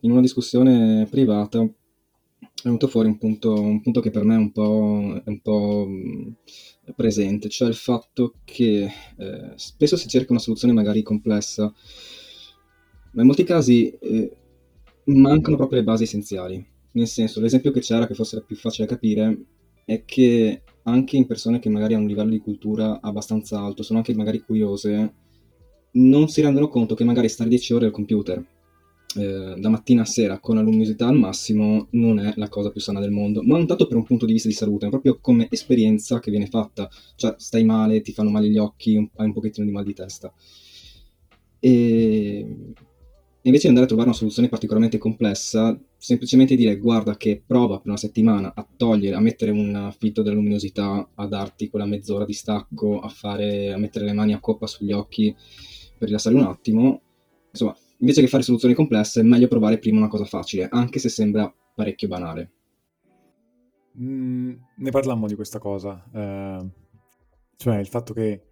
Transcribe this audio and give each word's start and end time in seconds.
in 0.00 0.10
una 0.10 0.20
discussione 0.20 1.06
privata 1.10 1.68
è 2.62 2.64
venuto 2.64 2.88
fuori 2.88 3.08
un 3.08 3.16
punto, 3.16 3.54
un 3.54 3.80
punto 3.80 4.00
che 4.00 4.10
per 4.10 4.24
me 4.24 4.34
è 4.34 4.38
un 4.38 4.52
po', 4.52 5.20
è 5.24 5.28
un 5.28 5.40
po' 5.40 5.88
presente, 6.94 7.48
cioè 7.48 7.68
il 7.68 7.74
fatto 7.74 8.34
che 8.44 8.90
eh, 9.16 9.52
spesso 9.54 9.96
si 9.96 10.08
cerca 10.08 10.32
una 10.32 10.40
soluzione 10.40 10.74
magari 10.74 11.02
complessa, 11.02 11.72
ma 13.12 13.20
in 13.20 13.26
molti 13.26 13.44
casi 13.44 13.88
eh, 13.90 14.36
mancano 15.04 15.56
proprio 15.56 15.78
le 15.78 15.84
basi 15.84 16.02
essenziali. 16.02 16.64
Nel 16.92 17.06
senso, 17.06 17.40
l'esempio 17.40 17.70
che 17.70 17.80
c'era, 17.80 18.06
che 18.06 18.14
forse 18.14 18.36
era 18.36 18.44
più 18.44 18.56
facile 18.56 18.86
da 18.86 18.94
capire, 18.94 19.44
è 19.84 20.04
che 20.04 20.62
anche 20.82 21.16
in 21.16 21.26
persone 21.26 21.60
che 21.60 21.70
magari 21.70 21.94
hanno 21.94 22.02
un 22.02 22.08
livello 22.08 22.30
di 22.30 22.40
cultura 22.40 23.00
abbastanza 23.00 23.60
alto, 23.60 23.82
sono 23.82 24.00
anche 24.00 24.14
magari 24.14 24.40
curiose, 24.40 25.14
non 25.92 26.28
si 26.28 26.42
rendono 26.42 26.68
conto 26.68 26.94
che 26.94 27.04
magari 27.04 27.28
stare 27.28 27.48
10 27.48 27.72
ore 27.72 27.86
al 27.86 27.92
computer 27.92 28.44
eh, 29.16 29.54
da 29.56 29.68
mattina 29.68 30.02
a 30.02 30.04
sera 30.04 30.38
con 30.38 30.54
la 30.54 30.62
luminosità 30.62 31.08
al 31.08 31.18
massimo 31.18 31.88
non 31.90 32.20
è 32.20 32.32
la 32.36 32.48
cosa 32.48 32.70
più 32.70 32.80
sana 32.80 33.00
del 33.00 33.10
mondo, 33.10 33.42
ma 33.42 33.56
non 33.56 33.66
tanto 33.66 33.86
per 33.86 33.96
un 33.96 34.04
punto 34.04 34.24
di 34.24 34.32
vista 34.32 34.48
di 34.48 34.54
salute, 34.54 34.84
ma 34.84 34.90
proprio 34.90 35.18
come 35.20 35.48
esperienza 35.50 36.20
che 36.20 36.30
viene 36.30 36.46
fatta, 36.46 36.88
cioè 37.16 37.34
stai 37.36 37.64
male, 37.64 38.02
ti 38.02 38.12
fanno 38.12 38.30
male 38.30 38.48
gli 38.48 38.58
occhi, 38.58 38.94
un, 38.94 39.08
hai 39.16 39.26
un 39.26 39.32
pochettino 39.32 39.66
di 39.66 39.72
mal 39.72 39.84
di 39.84 39.94
testa. 39.94 40.32
E 41.58 42.46
invece 43.42 43.62
di 43.62 43.68
andare 43.68 43.84
a 43.84 43.88
trovare 43.88 44.08
una 44.08 44.16
soluzione 44.16 44.48
particolarmente 44.48 44.98
complessa, 44.98 45.78
semplicemente 45.96 46.54
dire 46.54 46.76
guarda 46.76 47.16
che 47.16 47.42
prova 47.44 47.78
per 47.78 47.88
una 47.88 47.96
settimana 47.96 48.52
a 48.54 48.66
togliere, 48.76 49.16
a 49.16 49.20
mettere 49.20 49.50
un 49.50 49.92
filtro 49.98 50.22
della 50.22 50.36
luminosità, 50.36 51.10
a 51.14 51.26
darti 51.26 51.68
quella 51.68 51.86
mezz'ora 51.86 52.24
di 52.24 52.32
stacco, 52.32 53.00
a, 53.00 53.08
fare, 53.08 53.72
a 53.72 53.76
mettere 53.76 54.04
le 54.04 54.12
mani 54.12 54.34
a 54.34 54.40
coppa 54.40 54.66
sugli 54.66 54.92
occhi 54.92 55.34
per 55.98 56.06
rilassare 56.08 56.36
un 56.36 56.42
attimo, 56.42 57.00
insomma 57.50 57.74
invece 58.00 58.20
che 58.20 58.26
fare 58.26 58.42
soluzioni 58.42 58.74
complesse, 58.74 59.20
è 59.20 59.24
meglio 59.24 59.48
provare 59.48 59.78
prima 59.78 59.98
una 59.98 60.08
cosa 60.08 60.24
facile, 60.24 60.68
anche 60.70 60.98
se 60.98 61.08
sembra 61.08 61.52
parecchio 61.74 62.08
banale. 62.08 62.52
Mm, 63.98 64.52
ne 64.76 64.90
parlammo 64.90 65.26
di 65.26 65.34
questa 65.34 65.58
cosa, 65.58 66.04
eh, 66.12 66.70
cioè 67.56 67.78
il 67.78 67.86
fatto 67.86 68.12
che 68.12 68.42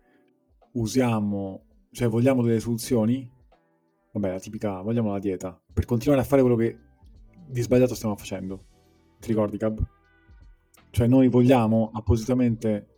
usiamo, 0.72 1.64
cioè 1.90 2.08
vogliamo 2.08 2.42
delle 2.42 2.60
soluzioni, 2.60 3.30
vabbè 4.12 4.30
la 4.30 4.40
tipica, 4.40 4.82
vogliamo 4.82 5.12
la 5.12 5.18
dieta, 5.18 5.60
per 5.72 5.84
continuare 5.84 6.22
a 6.22 6.24
fare 6.24 6.42
quello 6.42 6.56
che 6.56 6.78
di 7.46 7.62
sbagliato 7.62 7.94
stiamo 7.94 8.16
facendo. 8.16 8.64
Ti 9.20 9.28
ricordi 9.28 9.56
Gab? 9.56 9.80
Cioè 10.90 11.06
noi 11.06 11.28
vogliamo 11.28 11.90
appositamente 11.92 12.88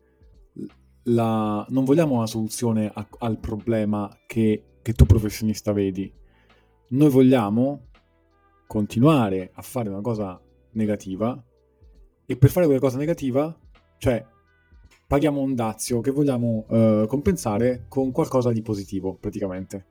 la... 1.05 1.65
non 1.69 1.85
vogliamo 1.85 2.17
una 2.17 2.27
soluzione 2.27 2.91
a, 2.93 3.07
al 3.19 3.39
problema 3.39 4.19
che, 4.27 4.79
che 4.83 4.93
tu 4.93 5.07
professionista 5.07 5.73
vedi, 5.73 6.13
noi 6.91 7.11
vogliamo 7.11 7.89
continuare 8.67 9.51
a 9.55 9.63
fare 9.63 9.89
una 9.89 10.01
cosa 10.01 10.41
negativa 10.73 11.43
e 12.25 12.37
per 12.37 12.51
fare 12.51 12.67
quella 12.67 12.81
cosa 12.81 12.99
negativa, 12.99 13.57
cioè 13.99 14.25
paghiamo 15.07 15.41
un 15.41 15.55
dazio 15.55 16.01
che 16.01 16.13
vogliamo 16.13 16.67
uh, 16.69 17.07
compensare 17.07 17.87
con 17.89 18.13
qualcosa 18.13 18.53
di 18.53 18.63
positivo, 18.63 19.15
praticamente. 19.15 19.87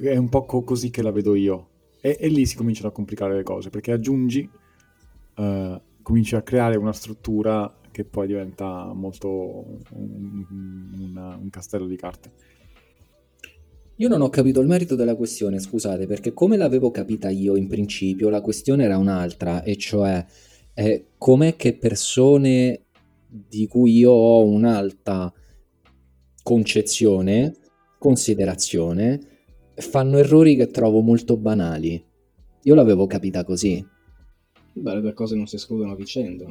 È 0.00 0.16
un 0.16 0.28
po' 0.28 0.44
co- 0.44 0.62
così 0.62 0.90
che 0.90 1.00
la 1.00 1.10
vedo 1.10 1.34
io. 1.34 1.68
E, 2.02 2.16
e, 2.20 2.28
lì 2.28 2.44
si 2.44 2.56
cominciano 2.56 2.88
a 2.88 2.92
complicare 2.92 3.34
le 3.34 3.42
cose, 3.42 3.70
perché 3.70 3.92
aggiungi, 3.92 4.48
uh, 5.36 5.80
cominci 6.02 6.36
a 6.36 6.42
creare 6.42 6.76
una 6.76 6.92
struttura 6.92 7.74
che 7.90 8.04
poi 8.04 8.26
diventa 8.26 8.92
molto 8.92 9.28
un, 9.92 10.46
un, 10.50 11.38
un 11.40 11.50
castello 11.50 11.86
di 11.86 11.96
carte. 11.96 12.32
Io 14.00 14.08
non 14.08 14.22
ho 14.22 14.30
capito 14.30 14.62
il 14.62 14.66
merito 14.66 14.94
della 14.94 15.14
questione, 15.14 15.58
scusate, 15.58 16.06
perché 16.06 16.32
come 16.32 16.56
l'avevo 16.56 16.90
capita 16.90 17.28
io 17.28 17.54
in 17.54 17.66
principio, 17.66 18.30
la 18.30 18.40
questione 18.40 18.84
era 18.84 18.96
un'altra, 18.96 19.62
e 19.62 19.76
cioè 19.76 20.24
eh, 20.72 21.08
com'è 21.18 21.54
che 21.54 21.76
persone 21.76 22.84
di 23.28 23.66
cui 23.66 23.98
io 23.98 24.10
ho 24.12 24.42
un'alta 24.42 25.30
concezione, 26.42 27.54
considerazione, 27.98 29.20
fanno 29.74 30.16
errori 30.16 30.56
che 30.56 30.68
trovo 30.68 31.02
molto 31.02 31.36
banali. 31.36 32.02
Io 32.62 32.74
l'avevo 32.74 33.06
capita 33.06 33.44
così. 33.44 33.86
Beh, 34.72 34.94
le 34.94 35.00
due 35.02 35.12
cose 35.12 35.36
non 35.36 35.46
si 35.46 35.56
escludono 35.56 35.92
a 35.92 35.96
vicenda. 35.96 36.50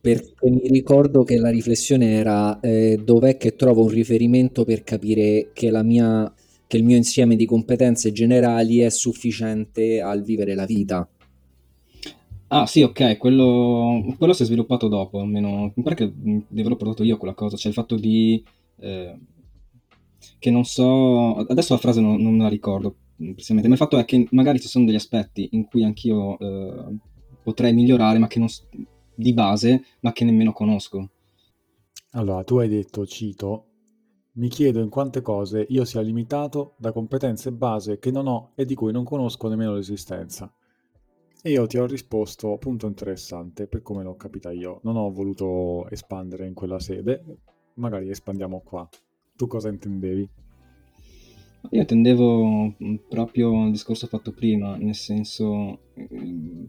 Perché 0.00 0.48
mi 0.48 0.68
ricordo 0.68 1.24
che 1.24 1.38
la 1.38 1.50
riflessione 1.50 2.12
era 2.12 2.60
eh, 2.60 3.00
dov'è 3.04 3.36
che 3.36 3.56
trovo 3.56 3.82
un 3.82 3.88
riferimento 3.88 4.64
per 4.64 4.84
capire 4.84 5.50
che 5.52 5.68
la 5.68 5.82
mia 5.82 6.32
che 6.72 6.78
il 6.78 6.84
mio 6.84 6.96
insieme 6.96 7.36
di 7.36 7.44
competenze 7.44 8.12
generali 8.12 8.78
è 8.78 8.88
sufficiente 8.88 10.00
al 10.00 10.22
vivere 10.22 10.54
la 10.54 10.64
vita. 10.64 11.06
Ah 12.46 12.64
sì, 12.64 12.80
ok, 12.80 13.18
quello, 13.18 14.14
quello 14.16 14.32
si 14.32 14.44
è 14.44 14.46
sviluppato 14.46 14.88
dopo, 14.88 15.20
almeno 15.20 15.70
mi 15.74 15.82
pare 15.82 15.96
che 15.96 16.04
averlo 16.50 16.76
portato 16.76 17.02
io 17.02 17.18
quella 17.18 17.34
cosa, 17.34 17.58
cioè 17.58 17.68
il 17.68 17.74
fatto 17.74 17.96
di... 17.96 18.42
Eh, 18.78 19.18
che 20.38 20.50
non 20.50 20.64
so, 20.64 21.36
adesso 21.36 21.74
la 21.74 21.78
frase 21.78 22.00
non, 22.00 22.22
non 22.22 22.38
la 22.38 22.48
ricordo 22.48 22.96
precisamente, 23.18 23.68
ma 23.68 23.74
il 23.74 23.80
fatto 23.80 23.98
è 23.98 24.06
che 24.06 24.26
magari 24.30 24.58
ci 24.58 24.68
sono 24.68 24.86
degli 24.86 24.94
aspetti 24.94 25.50
in 25.52 25.66
cui 25.66 25.84
anch'io 25.84 26.38
eh, 26.38 26.96
potrei 27.42 27.74
migliorare, 27.74 28.18
ma 28.18 28.28
che 28.28 28.38
non, 28.38 28.48
di 29.14 29.34
base, 29.34 29.84
ma 30.00 30.12
che 30.12 30.24
nemmeno 30.24 30.54
conosco. 30.54 31.10
Allora, 32.12 32.42
tu 32.44 32.56
hai 32.56 32.68
detto, 32.70 33.04
cito, 33.04 33.71
mi 34.34 34.48
chiedo 34.48 34.80
in 34.80 34.88
quante 34.88 35.20
cose 35.20 35.66
io 35.68 35.84
sia 35.84 36.00
limitato 36.00 36.74
da 36.78 36.92
competenze 36.92 37.52
base 37.52 37.98
che 37.98 38.10
non 38.10 38.26
ho 38.26 38.52
e 38.54 38.64
di 38.64 38.74
cui 38.74 38.92
non 38.92 39.04
conosco 39.04 39.48
nemmeno 39.48 39.74
l'esistenza. 39.74 40.52
E 41.44 41.50
io 41.50 41.66
ti 41.66 41.76
ho 41.76 41.86
risposto, 41.86 42.56
punto 42.56 42.86
interessante, 42.86 43.66
per 43.66 43.82
come 43.82 44.04
l'ho 44.04 44.14
capita 44.14 44.52
io. 44.52 44.78
Non 44.84 44.96
ho 44.96 45.10
voluto 45.10 45.88
espandere 45.90 46.46
in 46.46 46.54
quella 46.54 46.78
sede, 46.78 47.24
magari 47.74 48.08
espandiamo 48.08 48.60
qua. 48.60 48.88
Tu 49.34 49.46
cosa 49.48 49.68
intendevi? 49.68 50.28
Io 51.70 51.80
intendevo 51.80 52.74
proprio 53.08 53.66
il 53.66 53.72
discorso 53.72 54.06
fatto 54.06 54.32
prima, 54.32 54.76
nel 54.76 54.94
senso... 54.94 55.80
Mm, 56.00 56.64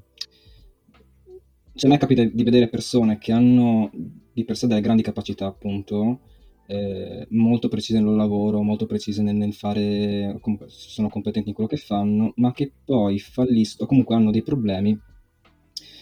cioè 1.75 1.89
a 1.89 1.93
me 1.93 1.99
capita 1.99 2.23
di 2.23 2.43
vedere 2.43 2.67
persone 2.67 3.17
che 3.17 3.31
hanno 3.31 3.91
di 4.33 4.43
per 4.43 4.57
sé 4.57 4.67
delle 4.67 4.81
grandi 4.81 5.01
capacità, 5.03 5.45
appunto, 5.45 6.19
eh, 6.67 7.25
molto 7.29 7.67
precise 7.67 7.97
nel 7.97 8.05
loro 8.05 8.17
lavoro, 8.17 8.61
molto 8.61 8.85
precise 8.85 9.21
nel, 9.21 9.35
nel 9.35 9.53
fare, 9.53 10.37
comunque 10.41 10.67
sono 10.69 11.09
competenti 11.09 11.49
in 11.49 11.55
quello 11.55 11.69
che 11.69 11.77
fanno, 11.77 12.33
ma 12.37 12.51
che 12.53 12.71
poi 12.83 13.19
falliscono, 13.19 13.87
comunque 13.87 14.15
hanno 14.15 14.31
dei 14.31 14.43
problemi, 14.43 14.97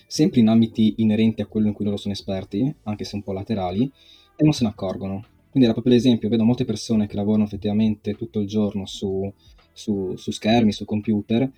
sempre 0.07 0.39
in 0.39 0.49
ambiti 0.49 0.95
inerenti 0.97 1.41
a 1.41 1.47
quello 1.47 1.67
in 1.67 1.73
cui 1.73 1.85
loro 1.85 1.97
sono 1.97 2.13
esperti, 2.13 2.73
anche 2.83 3.03
se 3.03 3.15
un 3.15 3.23
po' 3.23 3.33
laterali, 3.33 3.89
e 4.35 4.43
non 4.43 4.53
se 4.53 4.63
ne 4.63 4.69
accorgono. 4.69 5.25
Quindi 5.49 5.63
era 5.63 5.73
proprio 5.73 5.93
l'esempio, 5.93 6.29
vedo 6.29 6.45
molte 6.45 6.65
persone 6.65 7.07
che 7.07 7.15
lavorano 7.15 7.43
effettivamente 7.43 8.15
tutto 8.15 8.39
il 8.39 8.47
giorno 8.47 8.85
su, 8.85 9.31
su, 9.73 10.15
su 10.15 10.31
schermi, 10.31 10.71
su 10.71 10.85
computer, 10.85 11.51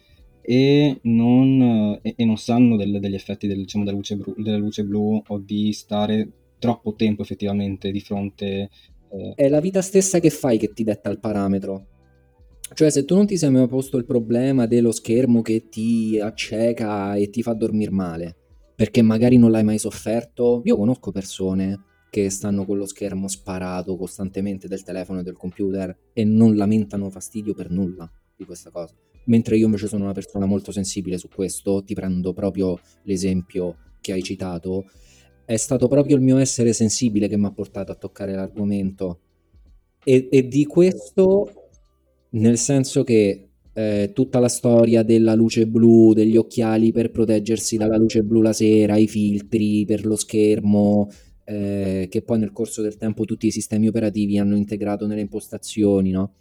e 0.46 1.00
non, 1.04 2.00
e, 2.02 2.14
e 2.18 2.26
non 2.26 2.38
sanno 2.38 2.76
del, 2.76 3.00
degli 3.00 3.14
effetti 3.14 3.48
del, 3.48 3.58
diciamo, 3.58 3.86
della, 3.86 3.96
luce 3.96 4.16
blu, 4.16 4.34
della 4.38 4.58
luce 4.58 4.84
blu 4.84 5.22
o 5.26 5.38
di 5.38 5.72
stare 5.72 6.30
troppo 6.64 6.94
tempo 6.96 7.24
effettivamente 7.24 7.92
di 7.92 8.00
fronte 8.00 8.70
è 9.36 9.50
la 9.50 9.60
vita 9.60 9.82
stessa 9.82 10.20
che 10.20 10.30
fai 10.30 10.58
che 10.58 10.72
ti 10.72 10.86
detta 10.86 11.10
il 11.10 11.20
parametro. 11.20 11.88
Cioè, 12.74 12.90
se 12.90 13.04
tu 13.04 13.16
non 13.16 13.28
ti 13.28 13.38
sei 13.38 13.52
mai 13.52 13.68
posto 13.68 13.98
il 13.98 14.06
problema 14.06 14.66
dello 14.66 14.94
schermo 14.94 15.42
che 15.42 15.68
ti 15.68 16.18
acceca 16.22 17.16
e 17.16 17.30
ti 17.30 17.44
fa 17.44 17.54
dormire 17.54 17.92
male, 17.92 18.36
perché 18.76 19.02
magari 19.02 19.38
non 19.38 19.52
l'hai 19.52 19.66
mai 19.66 19.78
sofferto, 19.78 20.62
io 20.64 20.78
conosco 20.78 21.12
persone 21.12 21.84
che 22.10 22.30
stanno 22.30 22.64
con 22.64 22.78
lo 22.78 22.86
schermo 22.86 23.28
sparato 23.28 23.98
costantemente 23.98 24.70
del 24.70 24.84
telefono 24.84 25.20
e 25.20 25.24
del 25.24 25.36
computer 25.36 25.96
e 26.14 26.24
non 26.24 26.56
lamentano 26.56 27.10
fastidio 27.10 27.54
per 27.54 27.70
nulla 27.70 28.10
di 28.38 28.46
questa 28.46 28.72
cosa. 28.72 28.96
Mentre 29.26 29.58
io 29.58 29.66
invece 29.66 29.88
sono 29.88 30.06
una 30.06 30.14
persona 30.14 30.46
molto 30.46 30.72
sensibile 30.72 31.18
su 31.18 31.28
questo, 31.28 31.84
ti 31.84 31.94
prendo 31.94 32.32
proprio 32.32 32.80
l'esempio 33.04 33.76
che 34.00 34.14
hai 34.14 34.24
citato, 34.24 34.86
è 35.46 35.58
stato 35.58 35.88
proprio 35.88 36.16
il 36.16 36.22
mio 36.22 36.38
essere 36.38 36.74
sensibile 36.74 37.28
che 37.28 37.38
mi 37.38 37.46
ha 37.46 37.52
portato 37.52 37.92
a 37.92 37.96
toccare 37.96 38.34
l'argomento. 38.34 39.20
E, 40.04 40.28
e 40.32 40.48
di 40.48 40.66
questo, 40.66 41.70
nel 42.32 42.58
senso 42.58 43.04
che 43.04 43.50
eh, 43.74 44.12
tutta 44.14 44.40
la 44.40 44.48
storia 44.48 45.04
della 45.04 45.34
luce 45.34 45.68
blu, 45.68 46.14
degli 46.14 46.38
occhiali 46.38 46.92
per 46.92 47.12
proteggersi 47.12 47.78
dalla 47.78 47.98
luce 47.98 48.22
blu 48.22 48.42
la 48.42 48.54
sera, 48.54 48.98
i 48.98 49.08
filtri 49.08 49.86
per 49.86 50.06
lo 50.06 50.16
schermo, 50.16 51.10
eh, 51.46 52.08
che 52.10 52.22
poi 52.22 52.40
nel 52.40 52.52
corso 52.52 52.82
del 52.82 52.98
tempo 52.98 53.26
tutti 53.26 53.48
i 53.48 53.52
sistemi 53.52 53.88
operativi 53.88 54.38
hanno 54.38 54.56
integrato 54.56 55.08
nelle 55.08 55.22
impostazioni, 55.22 56.12
no? 56.12 56.34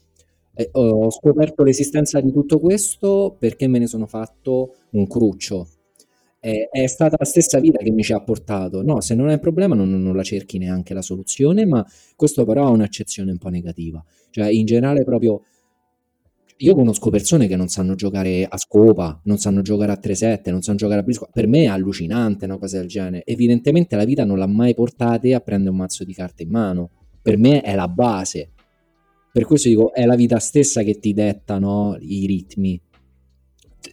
Eh, 0.55 0.69
ho 0.73 1.11
scoperto 1.11 1.63
l'esistenza 1.65 2.21
di 2.21 2.31
tutto 2.31 2.61
questo 2.61 3.37
perché 3.39 3.67
me 3.69 3.79
ne 3.79 3.87
sono 3.87 4.07
fatto 4.07 4.75
un 4.91 5.07
cruccio 5.07 5.67
è, 6.43 6.69
è, 6.73 6.87
stata 6.89 7.15
la 7.17 7.25
stessa 7.25 7.61
vita 7.61 7.79
che 7.79 7.93
mi 7.93 8.03
ci 8.03 8.13
ha 8.13 8.21
portato. 8.21 8.83
No, 8.83 9.01
se 9.01 9.15
non 9.15 9.29
è 9.29 9.35
un 9.35 9.39
problema 9.39 9.77
non, 9.77 9.89
non, 9.89 10.17
la 10.17 10.25
cerchi 10.25 10.59
neanche 10.59 10.93
la 10.93 11.01
soluzione, 11.01 11.65
ma 11.65 11.87
questo 12.17 12.45
però 12.45 12.67
ha 12.67 12.71
un'accezione 12.71 13.31
un 13.31 13.39
po' 13.39 13.49
negativa. 13.49 14.05
Cioè, 14.29 14.49
in 14.49 14.67
generale 14.67 15.05
proprio 15.05 15.43
io 16.57 16.75
conosco 16.75 17.11
persone 17.11 17.47
che 17.47 17.55
non 17.55 17.69
sanno 17.69 17.95
giocare 17.95 18.45
a 18.45 18.57
scopa, 18.57 19.21
non 19.25 19.39
sanno 19.39 19.63
giocare 19.63 19.93
a 19.93 20.01
3-7, 20.03 20.51
non 20.51 20.63
sanno 20.63 20.79
giocare 20.79 21.01
a 21.01 21.03
briscola. 21.05 21.31
Per 21.33 21.47
me 21.47 21.63
è 21.63 21.67
allucinante 21.67 22.45
una 22.47 22.59
cosa 22.59 22.79
del 22.79 22.89
genere. 22.89 23.23
Evidentemente 23.25 23.95
la 23.95 24.05
vita 24.05 24.25
non 24.25 24.37
l'ha 24.37 24.49
mai 24.49 24.75
portate 24.75 25.35
a 25.35 25.41
prendere 25.41 25.71
un 25.71 25.77
mazzo 25.77 26.03
di 26.03 26.13
carte 26.13 26.43
in 26.43 26.51
mano. 26.51 26.91
Per 27.23 27.39
me 27.39 27.61
è 27.61 27.77
la 27.77 27.87
base. 27.87 28.51
Per 29.33 29.45
questo 29.45 29.69
dico, 29.69 29.95
è 29.95 30.05
la 30.07 30.17
vita 30.17 30.41
stessa 30.41 30.83
che 30.83 30.99
ti 30.99 31.13
detta 31.13 31.61
no, 31.61 31.97
i 32.01 32.27
ritmi. 32.27 32.81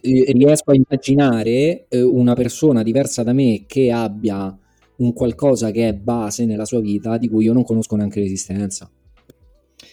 Riesco 0.02 0.70
a 0.70 0.74
immaginare 0.74 1.86
eh, 1.88 2.02
una 2.02 2.34
persona 2.34 2.82
diversa 2.82 3.22
da 3.22 3.32
me 3.32 3.64
che 3.66 3.90
abbia 3.90 4.56
un 4.96 5.12
qualcosa 5.12 5.70
che 5.70 5.88
è 5.88 5.94
base 5.94 6.44
nella 6.44 6.64
sua 6.64 6.80
vita 6.80 7.18
di 7.18 7.28
cui 7.28 7.44
io 7.44 7.52
non 7.52 7.64
conosco 7.64 7.96
neanche 7.96 8.20
l'esistenza. 8.20 8.90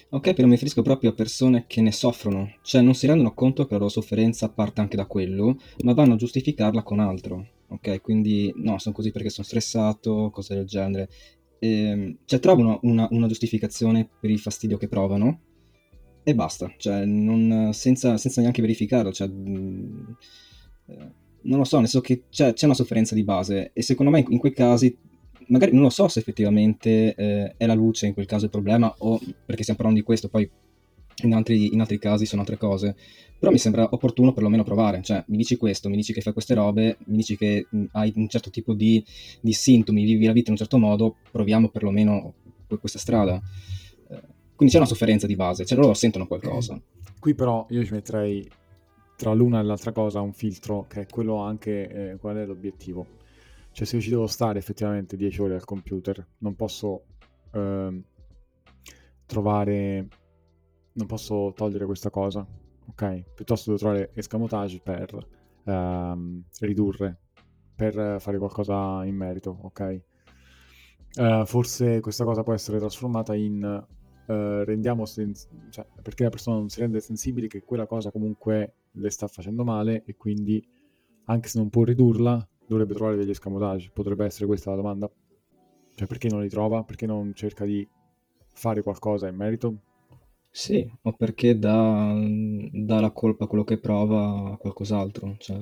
Ok, 0.09 0.33
però 0.33 0.47
mi 0.47 0.53
riferisco 0.53 0.81
proprio 0.81 1.09
a 1.09 1.13
persone 1.13 1.65
che 1.67 1.81
ne 1.81 1.91
soffrono, 1.91 2.55
cioè 2.61 2.81
non 2.81 2.93
si 2.93 3.07
rendono 3.07 3.33
conto 3.33 3.65
che 3.65 3.73
la 3.73 3.79
loro 3.79 3.89
sofferenza 3.89 4.47
parte 4.49 4.79
anche 4.79 4.95
da 4.95 5.05
quello, 5.05 5.57
ma 5.83 5.93
vanno 5.93 6.13
a 6.13 6.17
giustificarla 6.17 6.81
con 6.81 6.99
altro. 6.99 7.45
Ok, 7.69 8.01
quindi 8.01 8.53
no, 8.55 8.77
sono 8.79 8.95
così 8.95 9.11
perché 9.11 9.29
sono 9.29 9.45
stressato, 9.45 10.29
cose 10.31 10.55
del 10.55 10.65
genere. 10.65 11.09
E, 11.59 11.67
ehm, 11.69 12.17
cioè 12.23 12.39
trovano 12.39 12.79
una, 12.83 13.07
una, 13.11 13.27
giustificazione 13.27 14.07
per 14.19 14.29
il 14.29 14.39
fastidio 14.39 14.77
che 14.77 14.87
provano 14.87 15.41
e 16.23 16.35
basta, 16.35 16.73
cioè 16.77 17.03
non, 17.03 17.71
senza, 17.73 18.15
senza, 18.17 18.39
neanche 18.39 18.61
verificarlo. 18.61 19.11
Cioè, 19.11 19.27
eh, 19.27 19.31
non 21.41 21.59
lo 21.59 21.63
so, 21.63 21.77
nel 21.79 21.87
senso 21.87 22.05
che 22.05 22.23
c'è, 22.29 22.53
c'è, 22.53 22.65
una 22.65 22.73
sofferenza 22.73 23.15
di 23.15 23.23
base 23.23 23.71
e 23.73 23.81
secondo 23.81 24.11
me 24.11 24.25
in, 24.27 24.37
quei 24.37 24.53
casi 24.53 24.95
magari 25.47 25.71
non 25.71 25.83
lo 25.83 25.89
so 25.89 26.07
se 26.07 26.19
effettivamente 26.19 27.15
eh, 27.15 27.53
è 27.55 27.65
la 27.65 27.73
luce 27.73 28.07
in 28.07 28.13
quel 28.13 28.25
caso 28.25 28.45
il 28.45 28.51
problema 28.51 28.93
o 28.99 29.17
perché 29.45 29.61
stiamo 29.61 29.79
parlando 29.79 29.99
di 29.99 30.05
questo, 30.05 30.27
poi 30.27 30.49
in 31.23 31.33
altri, 31.33 31.73
in 31.73 31.79
altri, 31.79 31.97
casi 31.97 32.25
sono 32.25 32.41
altre 32.41 32.57
cose. 32.57 32.95
Però 33.39 33.51
mi 33.51 33.57
sembra 33.57 33.87
opportuno 33.91 34.33
perlomeno 34.33 34.63
provare, 34.63 35.01
cioè 35.03 35.23
mi 35.27 35.37
dici 35.37 35.57
questo, 35.57 35.89
mi 35.89 35.95
dici 35.95 36.11
che 36.11 36.21
fai 36.21 36.33
queste 36.33 36.55
robe, 36.55 36.97
mi 37.05 37.17
dici 37.17 37.37
che 37.37 37.67
mh, 37.69 37.85
hai 37.91 38.11
un 38.15 38.27
certo 38.27 38.49
tipo 38.49 38.73
di, 38.73 39.03
di, 39.41 39.53
sintomi, 39.53 40.03
vivi 40.03 40.25
la 40.25 40.31
vita 40.31 40.47
in 40.47 40.53
un 40.53 40.57
certo 40.57 40.77
modo, 40.77 41.17
proviamo 41.31 41.69
perlomeno 41.69 42.33
questa 42.79 42.97
strada. 42.97 43.35
Eh, 43.35 44.21
quindi 44.55 44.73
c'è 44.73 44.79
una 44.79 44.87
sofferenza 44.87 45.27
di 45.27 45.35
base, 45.35 45.65
cioè 45.65 45.77
loro 45.77 45.93
sentono 45.93 46.25
qualcosa. 46.25 46.79
Qui 47.19 47.35
però 47.35 47.67
io 47.69 47.83
ci 47.85 47.93
metterei 47.93 48.47
tra 49.17 49.33
l'una 49.33 49.59
e 49.59 49.63
l'altra 49.63 49.91
cosa 49.91 50.21
un 50.21 50.31
filtro 50.31 50.85
che 50.87 51.01
è 51.01 51.05
quello 51.07 51.37
anche 51.37 52.11
eh, 52.11 52.17
qual 52.17 52.37
è 52.37 52.45
l'obiettivo 52.45 53.17
cioè 53.77 53.85
se 53.85 53.97
io 53.97 54.01
ci 54.01 54.09
devo 54.09 54.25
stare 54.25 54.57
effettivamente 54.57 55.15
10 55.15 55.39
ore 55.39 55.53
al 55.53 55.63
computer, 55.63 56.25
non 56.39 56.55
posso 56.55 57.03
eh, 57.51 58.03
trovare, 59.27 60.07
non 60.93 61.05
posso 61.05 61.53
togliere 61.55 61.85
questa 61.85 62.09
cosa, 62.09 62.43
ok? 62.87 63.33
Piuttosto 63.35 63.69
devo 63.69 63.77
trovare 63.77 64.09
escamotage 64.15 64.79
per 64.79 65.27
ehm, 65.63 66.43
ridurre, 66.61 67.19
per 67.75 68.19
fare 68.19 68.39
qualcosa 68.39 69.05
in 69.05 69.15
merito, 69.15 69.55
ok? 69.61 70.01
Uh, 71.17 71.45
forse 71.45 71.99
questa 71.99 72.23
cosa 72.23 72.41
può 72.41 72.53
essere 72.53 72.79
trasformata 72.79 73.35
in 73.35 73.85
uh, 74.27 74.63
rendiamo 74.63 75.05
sens- 75.05 75.47
cioè, 75.69 75.85
perché 76.01 76.23
la 76.23 76.29
persona 76.29 76.57
non 76.57 76.69
si 76.69 76.79
rende 76.79 76.99
sensibile 76.99 77.45
che 77.45 77.63
quella 77.63 77.85
cosa 77.85 78.09
comunque 78.09 78.73
le 78.97 79.09
sta 79.09 79.27
facendo 79.27 79.63
male 79.63 80.03
e 80.05 80.15
quindi 80.15 80.65
anche 81.25 81.47
se 81.47 81.57
non 81.57 81.69
può 81.69 81.83
ridurla 81.83 82.47
dovrebbe 82.67 82.93
trovare 82.93 83.15
degli 83.15 83.29
escamotage? 83.29 83.91
Potrebbe 83.93 84.25
essere 84.25 84.45
questa 84.45 84.71
la 84.71 84.75
domanda? 84.75 85.09
Cioè 85.95 86.07
perché 86.07 86.27
non 86.29 86.41
li 86.41 86.49
trova? 86.49 86.83
Perché 86.83 87.05
non 87.05 87.33
cerca 87.33 87.65
di 87.65 87.87
fare 88.53 88.81
qualcosa 88.83 89.27
in 89.27 89.35
merito? 89.35 89.77
Sì, 90.51 90.89
o 91.03 91.13
perché 91.13 91.57
dà, 91.57 92.13
dà 92.71 92.99
la 92.99 93.11
colpa 93.11 93.45
a 93.45 93.47
quello 93.47 93.63
che 93.63 93.77
prova 93.77 94.53
a 94.53 94.57
qualcos'altro. 94.57 95.35
Cioè... 95.37 95.57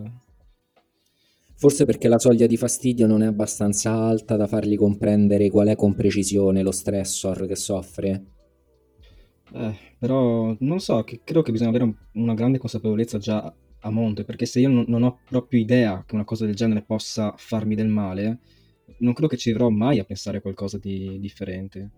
Forse 1.58 1.86
perché 1.86 2.08
la 2.08 2.20
soglia 2.20 2.48
di 2.48 2.58
fastidio 2.58 3.08
non 3.08 3.22
è 3.22 3.26
abbastanza 3.26 3.92
alta 3.92 4.36
da 4.36 4.48
fargli 4.48 4.78
comprendere 4.78 5.50
qual 5.50 5.68
è 5.68 5.76
con 5.76 5.96
precisione 5.96 6.62
lo 6.62 6.72
stressor 6.72 7.46
che 7.46 7.56
soffre. 7.56 8.35
Eh, 9.54 9.76
però 10.00 10.56
non 10.60 10.80
so, 10.80 11.04
che 11.04 11.22
credo 11.24 11.42
che 11.42 11.52
bisogna 11.52 11.70
avere 11.70 11.94
una 12.14 12.34
grande 12.34 12.58
consapevolezza 12.58 13.18
già 13.18 13.54
a 13.80 13.90
monte, 13.92 14.24
perché 14.24 14.46
se 14.46 14.60
io 14.60 14.70
non, 14.70 14.86
non, 14.88 15.04
ho 15.04 15.20
proprio 15.28 15.60
idea 15.60 16.04
che 16.06 16.16
una 16.16 16.24
cosa 16.24 16.46
del 16.46 16.56
genere 16.56 16.82
possa 16.82 17.34
farmi 17.38 17.76
del 17.76 17.88
male, 17.88 18.40
non 19.00 19.14
credo 19.14 19.28
che 19.30 19.38
ci 19.38 19.52
avrò 19.52 19.70
mai 19.70 20.00
a 20.00 20.04
pensare 20.04 20.38
a 20.38 20.42
qualcosa 20.42 20.78
di 20.78 21.20
differente. 21.20 21.92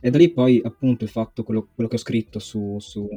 E 0.00 0.10
da 0.10 0.18
lì 0.18 0.32
poi 0.32 0.60
appunto 0.64 1.04
il 1.04 1.10
fatto, 1.10 1.42
quello, 1.42 1.68
quello 1.74 1.88
che 1.88 1.96
ho 1.96 1.98
scritto 1.98 2.38
su, 2.38 2.76
su, 2.78 3.08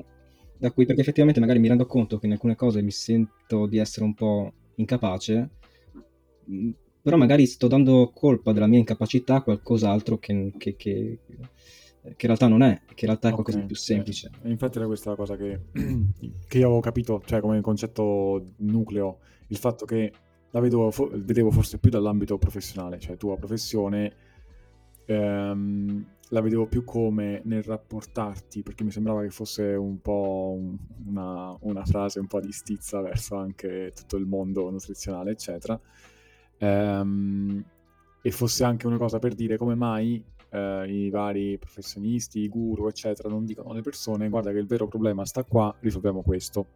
da 0.58 0.72
cui, 0.72 0.86
perché 0.86 1.02
effettivamente 1.02 1.40
magari 1.40 1.60
mi 1.60 1.68
rendo 1.68 1.86
conto 1.86 2.18
che 2.18 2.26
in 2.26 2.34
alcune 2.34 2.56
cose 2.56 2.82
mi 2.82 2.92
sento 2.92 3.66
di 3.68 3.78
essere 3.78 4.06
un 4.06 4.14
po' 4.14 4.54
incapace, 4.76 5.50
mm, 6.50 6.70
però 7.02 7.18
magari 7.18 7.46
sto 7.46 7.68
dando 7.68 8.12
colpa 8.14 8.52
della 8.52 8.68
mia 8.68 8.80
incapacità 8.80 9.36
a 9.36 9.42
qualcos'altro 9.44 10.18
che, 10.18 10.54
che, 10.58 10.76
che 10.76 11.20
che 12.16 12.26
in 12.26 12.28
realtà 12.28 12.48
non 12.48 12.62
è, 12.62 12.82
che 12.88 13.06
in 13.06 13.08
realtà 13.08 13.30
è 13.30 13.32
qualcosa 13.32 13.58
okay. 13.58 13.68
di 13.68 13.74
più 13.74 13.76
semplice. 13.76 14.30
Infatti 14.44 14.78
era 14.78 14.88
questa 14.88 15.10
la 15.12 15.16
cosa 15.16 15.36
che, 15.36 15.62
che, 16.48 16.58
io 16.58 16.66
avevo 16.66 16.80
capito, 16.80 17.22
cioè 17.26 17.40
come 17.40 17.60
concetto 17.62 18.44
nucleo, 18.58 19.20
il 19.48 19.58
fatto 19.58 19.86
che 19.86 20.12
la 20.52 20.60
vedo, 20.60 20.92
fo- 20.92 21.10
vedevo 21.14 21.52
forse 21.52 21.80
più 21.80 21.90
dall'ambito 21.90 22.38
professionale, 22.38 23.00
cioè 23.00 23.18
tua 23.18 23.38
professione, 23.38 24.14
ehm, 25.06 26.06
la 26.30 26.42
vedevo 26.42 26.66
più 26.68 26.84
come 26.84 27.42
nel 27.46 27.64
rapportarti, 27.64 28.64
perché 28.64 28.84
mi 28.84 28.92
sembrava 28.92 29.22
che 29.22 29.30
fosse 29.30 29.64
un 29.64 30.00
po' 30.00 30.56
un, 30.58 30.78
una, 31.08 31.56
una, 31.62 31.86
frase 31.86 32.20
un 32.20 32.28
po' 32.28 32.40
di 32.40 32.52
stizza 32.52 33.02
verso 33.02 33.36
anche 33.36 33.92
tutto 33.96 34.18
il 34.18 34.26
mondo 34.26 34.70
nutrizionale, 34.70 35.32
eccetera. 35.32 35.80
Ehm, 36.58 37.64
e 38.22 38.32
fosse 38.32 38.64
anche 38.64 38.88
una 38.88 38.98
cosa 38.98 39.20
per 39.20 39.36
dire 39.36 39.56
come 39.58 39.76
mai 39.76 40.24
eh, 40.56 40.86
i 40.88 41.10
vari 41.10 41.58
professionisti, 41.58 42.40
i 42.40 42.48
guru, 42.48 42.88
eccetera, 42.88 43.30
non 43.30 43.46
dicono 43.46 43.70
alle 43.70 43.82
persone 43.82 44.30
guarda 44.30 44.52
che 44.52 44.58
il 44.58 44.68
vero 44.68 44.88
problema 44.88 45.26
sta 45.26 45.44
qua, 45.44 45.76
risolviamo 45.80 46.22
questo. 46.24 46.68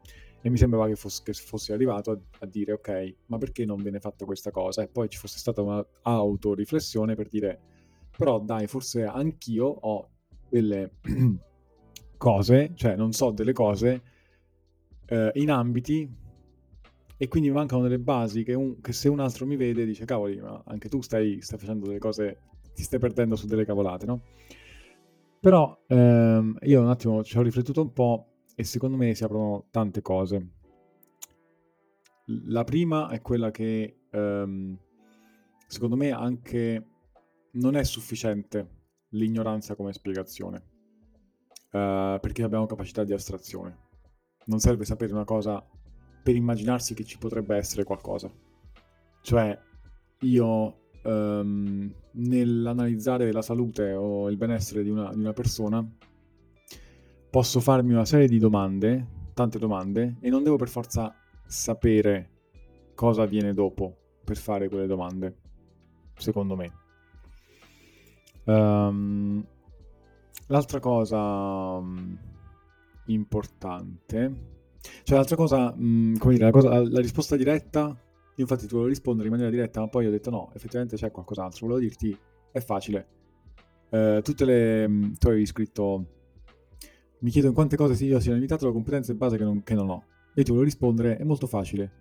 E 0.41 0.49
mi 0.49 0.57
sembrava 0.57 0.87
che, 0.87 0.95
fosse, 0.95 1.21
che 1.23 1.33
fossi 1.33 1.73
arrivato 1.73 2.11
a, 2.11 2.19
a, 2.39 2.45
dire 2.45 2.73
ok, 2.73 3.15
ma 3.27 3.37
perché 3.37 3.65
non 3.65 3.81
viene 3.81 3.99
fatta 3.99 4.25
questa 4.25 4.51
cosa? 4.51 4.81
E 4.83 4.87
poi 4.87 5.09
ci 5.09 5.17
fosse 5.17 5.37
stata 5.37 5.61
un'autoriflessione 5.61 7.15
per 7.15 7.27
dire 7.27 7.59
però 8.15 8.39
dai, 8.39 8.67
forse 8.67 9.05
anch'io 9.05 9.65
ho 9.65 10.09
delle 10.49 10.91
cose, 12.17 12.71
cioè 12.75 12.95
non 12.95 13.13
so 13.13 13.31
delle 13.31 13.53
cose 13.53 14.01
eh, 15.05 15.31
in 15.35 15.51
ambiti 15.51 16.09
e 17.15 17.27
quindi 17.27 17.49
mancano 17.49 17.81
delle 17.81 17.99
basi 17.99 18.43
che, 18.43 18.53
un, 18.53 18.79
che, 18.81 18.93
se 18.93 19.09
un 19.09 19.19
altro 19.19 19.45
mi 19.45 19.55
vede 19.55 19.85
dice 19.85 20.05
cavoli, 20.05 20.39
ma 20.39 20.61
anche 20.65 20.89
tu 20.89 21.01
stai, 21.01 21.41
stai 21.41 21.59
facendo 21.59 21.85
delle 21.87 21.99
cose 21.99 22.41
ti 22.79 22.85
stai 22.85 22.99
perdendo 22.99 23.35
su 23.35 23.45
delle 23.45 23.65
cavolate, 23.65 24.05
no? 24.05 24.21
Però 25.41 25.83
ehm, 25.87 26.57
io 26.61 26.81
un 26.81 26.87
attimo 26.87 27.23
ci 27.23 27.37
ho 27.37 27.41
riflettuto 27.41 27.81
un 27.81 27.91
po' 27.91 28.27
e 28.55 28.63
secondo 28.63 28.95
me 28.95 29.13
si 29.13 29.23
aprono 29.25 29.67
tante 29.69 30.01
cose. 30.01 30.51
La 32.45 32.63
prima 32.63 33.09
è 33.09 33.21
quella 33.21 33.51
che 33.51 34.03
ehm, 34.09 34.77
secondo 35.67 35.97
me 35.97 36.11
anche 36.11 36.87
non 37.51 37.75
è 37.75 37.83
sufficiente 37.83 38.77
l'ignoranza 39.09 39.75
come 39.75 39.91
spiegazione, 39.91 40.57
eh, 41.71 42.17
perché 42.21 42.43
abbiamo 42.43 42.65
capacità 42.65 43.03
di 43.03 43.11
astrazione. 43.11 43.87
Non 44.45 44.59
serve 44.59 44.85
sapere 44.85 45.11
una 45.11 45.25
cosa 45.25 45.65
per 46.23 46.35
immaginarsi 46.35 46.93
che 46.93 47.03
ci 47.03 47.17
potrebbe 47.17 47.57
essere 47.57 47.83
qualcosa. 47.83 48.31
Cioè, 49.21 49.57
io 50.21 50.88
um, 51.03 51.91
nell'analizzare 52.11 53.31
la 53.31 53.41
salute 53.41 53.93
o 53.93 54.29
il 54.29 54.37
benessere 54.37 54.83
di 54.83 54.89
una, 54.89 55.11
di 55.13 55.19
una 55.19 55.33
persona, 55.33 55.87
posso 57.29 57.59
farmi 57.59 57.93
una 57.93 58.05
serie 58.05 58.27
di 58.27 58.39
domande, 58.39 59.05
tante 59.33 59.59
domande, 59.59 60.17
e 60.19 60.29
non 60.29 60.43
devo 60.43 60.55
per 60.55 60.69
forza 60.69 61.15
sapere 61.45 62.29
cosa 62.95 63.23
avviene 63.23 63.53
dopo 63.53 63.95
per 64.23 64.37
fare 64.37 64.67
quelle 64.67 64.87
domande, 64.87 65.37
secondo 66.15 66.55
me. 66.55 66.73
Um, 68.45 69.45
l'altra 70.47 70.79
cosa 70.79 71.19
um, 71.19 72.17
importante, 73.05 74.57
cioè 75.03 75.17
l'altra 75.17 75.35
cosa, 75.35 75.73
um, 75.77 76.17
come 76.17 76.33
dire, 76.33 76.45
la, 76.45 76.51
cosa, 76.51 76.89
la 76.89 76.99
risposta 76.99 77.35
diretta 77.35 77.95
infatti 78.41 78.65
ti 78.65 78.71
volevo 78.71 78.89
rispondere 78.89 79.27
in 79.27 79.33
maniera 79.33 79.51
diretta, 79.51 79.79
ma 79.79 79.87
poi 79.87 80.07
ho 80.07 80.11
detto 80.11 80.29
no, 80.29 80.51
effettivamente 80.53 80.95
c'è 80.95 81.11
qualcos'altro. 81.11 81.67
Volevo 81.67 81.79
dirti, 81.79 82.17
è 82.51 82.59
facile. 82.59 83.07
Eh, 83.89 84.21
tutte 84.23 84.45
le... 84.45 84.87
Mm, 84.87 85.13
tu 85.13 85.27
avevi 85.27 85.45
scritto... 85.45 86.05
Mi 87.19 87.31
chiedo 87.31 87.47
in 87.47 87.53
quante 87.53 87.75
cose 87.75 88.01
io 88.05 88.19
sia 88.19 88.33
limitato 88.33 88.63
alle 88.63 88.73
competenze 88.73 89.13
base 89.13 89.37
che 89.37 89.43
non, 89.43 89.61
che 89.63 89.73
non 89.73 89.89
ho. 89.89 90.03
E 90.33 90.43
ti 90.43 90.51
volevo 90.51 90.63
rispondere, 90.63 91.17
è 91.17 91.23
molto 91.23 91.47
facile. 91.47 91.91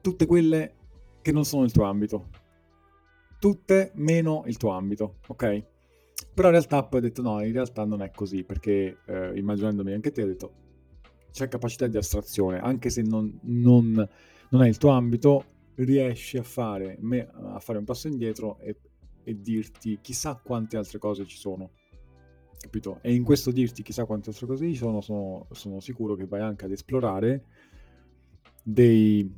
Tutte 0.00 0.24
quelle 0.24 0.74
che 1.20 1.32
non 1.32 1.44
sono 1.44 1.64
il 1.64 1.72
tuo 1.72 1.84
ambito. 1.84 2.28
Tutte 3.38 3.92
meno 3.96 4.44
il 4.46 4.56
tuo 4.56 4.70
ambito, 4.70 5.16
ok? 5.26 5.64
Però 6.34 6.48
in 6.48 6.54
realtà 6.54 6.84
poi 6.84 7.00
ho 7.00 7.02
detto 7.02 7.22
no, 7.22 7.44
in 7.44 7.52
realtà 7.52 7.84
non 7.84 8.00
è 8.02 8.10
così, 8.10 8.44
perché 8.44 8.98
eh, 9.04 9.32
immaginandomi 9.34 9.92
anche 9.92 10.10
te 10.10 10.22
ho 10.22 10.26
detto 10.26 10.52
c'è 11.30 11.48
capacità 11.48 11.86
di 11.86 11.96
astrazione, 11.96 12.58
anche 12.58 12.90
se 12.90 13.02
non, 13.02 13.38
non, 13.42 14.08
non 14.50 14.62
è 14.62 14.68
il 14.68 14.78
tuo 14.78 14.90
ambito, 14.90 15.44
riesci 15.76 16.36
a 16.36 16.42
fare, 16.42 16.98
a 17.34 17.58
fare 17.58 17.78
un 17.78 17.84
passo 17.84 18.08
indietro 18.08 18.58
e, 18.60 18.76
e 19.24 19.40
dirti 19.40 19.98
chissà 20.00 20.40
quante 20.42 20.76
altre 20.76 20.98
cose 20.98 21.26
ci 21.26 21.36
sono 21.36 21.70
capito? 22.60 22.98
E 23.02 23.14
in 23.14 23.24
questo 23.24 23.50
dirti 23.50 23.82
chissà 23.82 24.04
quante 24.04 24.28
altre 24.28 24.46
cose 24.46 24.66
ci 24.68 24.76
sono, 24.76 25.00
sono, 25.00 25.46
sono 25.50 25.80
sicuro 25.80 26.14
che 26.14 26.26
vai 26.26 26.40
anche 26.40 26.66
ad 26.66 26.72
esplorare 26.72 27.44
dei, 28.62 29.28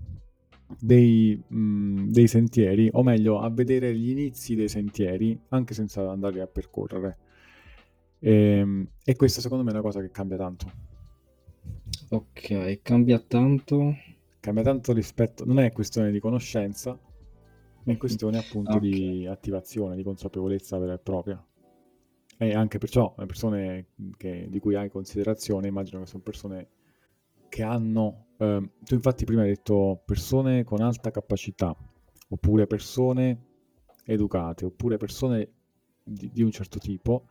dei, 0.79 1.41
mh, 1.47 1.57
mm, 1.57 2.11
dei, 2.11 2.27
sentieri, 2.27 2.89
o 2.93 3.03
meglio, 3.03 3.39
a 3.41 3.49
vedere 3.49 3.97
gli 3.97 4.11
inizi 4.11 4.55
dei 4.55 4.69
sentieri, 4.69 5.39
anche 5.49 5.73
senza 5.73 6.11
andare 6.11 6.41
a 6.41 6.47
percorrere. 6.47 7.19
E, 8.19 8.33
ehm, 8.33 8.89
e 9.05 9.17
questa 9.17 9.41
secondo 9.41 9.63
me 9.63 9.71
è 9.71 9.75
una 9.75 9.83
cosa 9.83 10.01
che 10.01 10.11
cambia 10.11 10.37
tanto. 10.37 10.91
Ok, 12.11 12.81
cambia 12.83 13.19
tanto. 13.21 13.95
Cambia 14.43 14.65
tanto 14.65 14.93
rispetto, 14.93 15.45
non 15.45 15.61
è 15.61 15.71
questione 15.71 16.11
di 16.11 16.19
conoscenza, 16.19 16.99
è 17.85 17.97
questione 17.97 18.39
appunto 18.39 18.73
okay. 18.73 18.91
di 18.91 19.27
attivazione, 19.29 19.95
di 19.95 20.03
consapevolezza 20.03 20.79
vera 20.79 20.95
e 20.95 20.99
propria. 20.99 21.47
E 22.39 22.53
anche 22.53 22.79
perciò 22.79 23.15
le 23.19 23.27
persone 23.27 23.87
che, 24.17 24.49
di 24.51 24.59
cui 24.59 24.75
hai 24.75 24.91
considerazione, 24.91 25.69
immagino 25.69 26.01
che 26.01 26.07
sono 26.07 26.25
persone 26.25 26.69
che 27.49 27.63
hanno, 27.63 28.31
eh, 28.39 28.71
tu 28.83 28.95
infatti 28.95 29.25
prima 29.25 29.43
hai 29.43 29.49
detto 29.51 30.03
persone 30.05 30.65
con 30.65 30.81
alta 30.81 31.13
capacità, 31.13 31.77
oppure 32.31 32.67
persone 32.67 33.45
educate, 34.07 34.65
oppure 34.65 34.97
persone 34.97 35.53
di, 36.03 36.31
di 36.33 36.43
un 36.43 36.51
certo 36.51 36.81
tipo, 36.81 37.29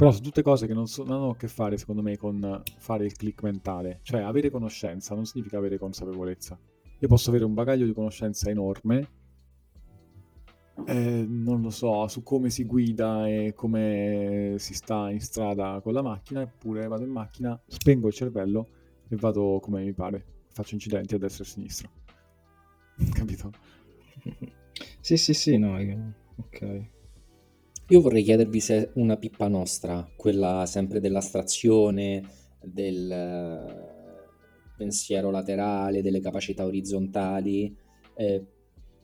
però 0.00 0.12
sono 0.12 0.24
tutte 0.24 0.40
cose 0.40 0.66
che 0.66 0.72
non, 0.72 0.86
so, 0.86 1.04
non, 1.04 1.16
hanno 1.16 1.28
a 1.28 1.36
che 1.36 1.46
fare, 1.46 1.76
secondo 1.76 2.00
me, 2.00 2.16
con 2.16 2.62
fare 2.78 3.04
il 3.04 3.14
click 3.14 3.42
mentale. 3.42 4.00
Cioè, 4.00 4.22
avere 4.22 4.48
conoscenza 4.48 5.14
non 5.14 5.26
significa 5.26 5.58
avere 5.58 5.76
consapevolezza. 5.76 6.58
Io 7.00 7.06
posso 7.06 7.28
avere 7.28 7.44
un 7.44 7.52
bagaglio 7.52 7.84
di 7.84 7.92
conoscenza 7.92 8.48
enorme, 8.48 9.08
eh, 10.86 11.26
non 11.28 11.60
lo 11.60 11.68
so, 11.68 12.08
su 12.08 12.22
come 12.22 12.48
si 12.48 12.64
guida 12.64 13.28
e 13.28 13.52
come 13.54 14.54
si 14.56 14.72
sta 14.72 15.10
in 15.10 15.20
strada 15.20 15.78
con 15.82 15.92
la 15.92 16.00
macchina, 16.00 16.40
eppure 16.40 16.88
vado 16.88 17.04
in 17.04 17.10
macchina, 17.10 17.60
spengo 17.66 18.06
il 18.06 18.14
cervello 18.14 18.68
e 19.06 19.16
vado 19.16 19.58
come 19.60 19.82
mi 19.82 19.92
pare. 19.92 20.24
Faccio 20.48 20.72
incidenti 20.72 21.14
a 21.14 21.18
destra 21.18 21.44
e 21.44 21.46
a 21.46 21.50
sinistra. 21.50 21.90
Capito? 23.12 23.52
Sì, 24.98 25.18
sì, 25.18 25.34
sì, 25.34 25.58
no, 25.58 25.76
ok. 26.36 26.99
Io 27.90 28.00
vorrei 28.00 28.22
chiedervi 28.22 28.60
se 28.60 28.90
una 28.94 29.16
pippa 29.16 29.48
nostra, 29.48 30.08
quella 30.14 30.64
sempre 30.64 31.00
dell'astrazione, 31.00 32.22
del 32.62 33.10
eh, 33.10 34.28
pensiero 34.76 35.32
laterale, 35.32 36.00
delle 36.00 36.20
capacità 36.20 36.64
orizzontali, 36.64 37.76
eh, 38.14 38.44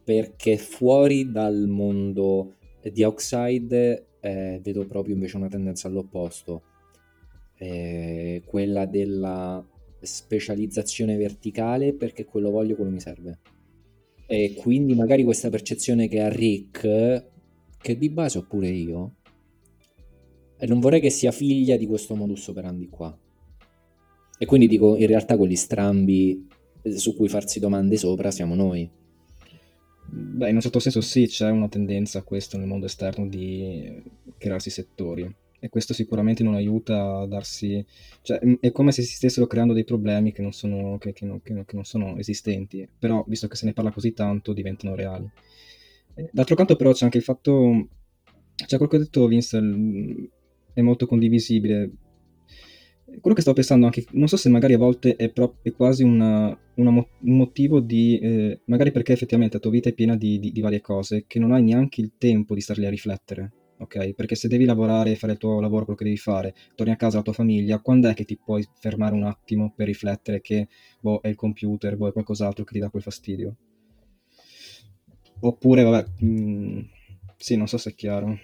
perché 0.04 0.56
fuori 0.56 1.32
dal 1.32 1.66
mondo 1.66 2.58
di 2.80 3.02
Outside 3.02 4.06
eh, 4.20 4.60
vedo 4.62 4.86
proprio 4.86 5.14
invece 5.14 5.36
una 5.36 5.48
tendenza 5.48 5.88
all'opposto, 5.88 6.62
eh, 7.56 8.40
quella 8.46 8.86
della 8.86 9.66
specializzazione 10.00 11.16
verticale 11.16 11.92
perché 11.92 12.24
quello 12.24 12.52
voglio, 12.52 12.76
quello 12.76 12.92
mi 12.92 13.00
serve. 13.00 13.40
E 14.28 14.54
quindi 14.56 14.94
magari 14.94 15.24
questa 15.24 15.50
percezione 15.50 16.06
che 16.06 16.20
ha 16.20 16.28
Rick, 16.28 17.34
che 17.78 17.96
di 17.96 18.10
base 18.10 18.38
ho 18.38 18.46
pure 18.46 18.68
io, 18.68 19.14
e 20.58 20.66
non 20.66 20.80
vorrei 20.80 21.00
che 21.00 21.10
sia 21.10 21.32
figlia 21.32 21.76
di 21.76 21.86
questo 21.86 22.14
modus 22.14 22.48
operandi 22.48 22.88
qua. 22.88 23.16
E 24.38 24.44
quindi 24.46 24.66
dico, 24.66 24.96
in 24.96 25.06
realtà 25.06 25.36
quelli 25.36 25.56
strambi 25.56 26.46
su 26.94 27.14
cui 27.14 27.28
farsi 27.28 27.58
domande 27.58 27.96
sopra 27.96 28.30
siamo 28.30 28.54
noi. 28.54 28.88
Beh, 30.08 30.48
in 30.48 30.54
un 30.54 30.60
certo 30.60 30.78
senso 30.78 31.00
sì, 31.00 31.26
c'è 31.26 31.50
una 31.50 31.68
tendenza 31.68 32.20
a 32.20 32.22
questo 32.22 32.56
nel 32.56 32.68
mondo 32.68 32.86
esterno 32.86 33.26
di 33.26 34.02
crearsi 34.38 34.70
settori 34.70 35.34
e 35.58 35.68
questo 35.68 35.94
sicuramente 35.94 36.42
non 36.42 36.54
aiuta 36.54 37.18
a 37.18 37.26
darsi... 37.26 37.84
cioè 38.22 38.38
è 38.60 38.70
come 38.70 38.92
se 38.92 39.02
si 39.02 39.14
stessero 39.14 39.46
creando 39.46 39.72
dei 39.72 39.84
problemi 39.84 40.32
che 40.32 40.42
non 40.42 40.52
sono, 40.52 40.96
che, 40.98 41.12
che 41.12 41.24
non, 41.24 41.40
che 41.42 41.64
non 41.72 41.84
sono 41.84 42.16
esistenti, 42.18 42.88
però 42.98 43.24
visto 43.26 43.48
che 43.48 43.56
se 43.56 43.66
ne 43.66 43.72
parla 43.72 43.90
così 43.90 44.12
tanto 44.12 44.52
diventano 44.52 44.94
reali. 44.94 45.28
D'altro 46.32 46.54
canto 46.54 46.76
però 46.76 46.92
c'è 46.92 47.04
anche 47.04 47.18
il 47.18 47.24
fatto, 47.24 47.88
cioè 48.54 48.78
quello 48.78 48.86
che 48.88 48.96
ha 48.96 49.00
detto 49.00 49.26
Vince 49.26 49.58
è 50.72 50.80
molto 50.80 51.06
condivisibile, 51.06 51.90
quello 53.20 53.34
che 53.34 53.40
stavo 53.40 53.56
pensando 53.56 53.86
anche, 53.86 54.04
non 54.12 54.26
so 54.26 54.36
se 54.36 54.48
magari 54.48 54.74
a 54.74 54.78
volte 54.78 55.16
è, 55.16 55.30
pro- 55.30 55.58
è 55.62 55.72
quasi 55.72 56.02
una, 56.02 56.58
una 56.74 56.90
mo- 56.90 57.08
un 57.20 57.36
motivo 57.36 57.80
di, 57.80 58.18
eh, 58.18 58.60
magari 58.66 58.90
perché 58.90 59.12
effettivamente 59.12 59.54
la 59.56 59.60
tua 59.60 59.70
vita 59.70 59.88
è 59.88 59.92
piena 59.92 60.16
di, 60.16 60.38
di, 60.38 60.52
di, 60.52 60.60
varie 60.60 60.80
cose, 60.80 61.24
che 61.26 61.38
non 61.38 61.52
hai 61.52 61.62
neanche 61.62 62.00
il 62.00 62.12
tempo 62.18 62.54
di 62.54 62.60
starli 62.60 62.86
a 62.86 62.90
riflettere, 62.90 63.52
ok? 63.78 64.12
Perché 64.14 64.34
se 64.34 64.48
devi 64.48 64.64
lavorare 64.64 65.12
e 65.12 65.16
fare 65.16 65.34
il 65.34 65.38
tuo 65.38 65.60
lavoro, 65.60 65.84
quello 65.84 65.98
che 65.98 66.04
devi 66.04 66.16
fare, 66.16 66.54
torni 66.74 66.92
a 66.92 66.96
casa 66.96 67.16
alla 67.16 67.24
tua 67.24 67.32
famiglia, 67.32 67.80
quando 67.80 68.08
è 68.08 68.14
che 68.14 68.24
ti 68.24 68.36
puoi 68.36 68.66
fermare 68.74 69.14
un 69.14 69.24
attimo 69.24 69.72
per 69.74 69.86
riflettere 69.86 70.40
che 70.40 70.68
boh, 71.00 71.20
è 71.20 71.28
il 71.28 71.36
computer, 71.36 71.96
boh, 71.96 72.08
è 72.08 72.12
qualcos'altro 72.12 72.64
che 72.64 72.72
ti 72.72 72.80
dà 72.80 72.90
quel 72.90 73.02
fastidio? 73.02 73.56
Oppure, 75.40 75.82
vabbè, 75.82 76.06
mh, 76.20 76.26
mm, 76.26 76.78
sì, 77.36 77.56
non 77.56 77.68
so 77.68 77.78
se 77.78 77.90
è 77.90 77.94
chiaro. 77.94 78.38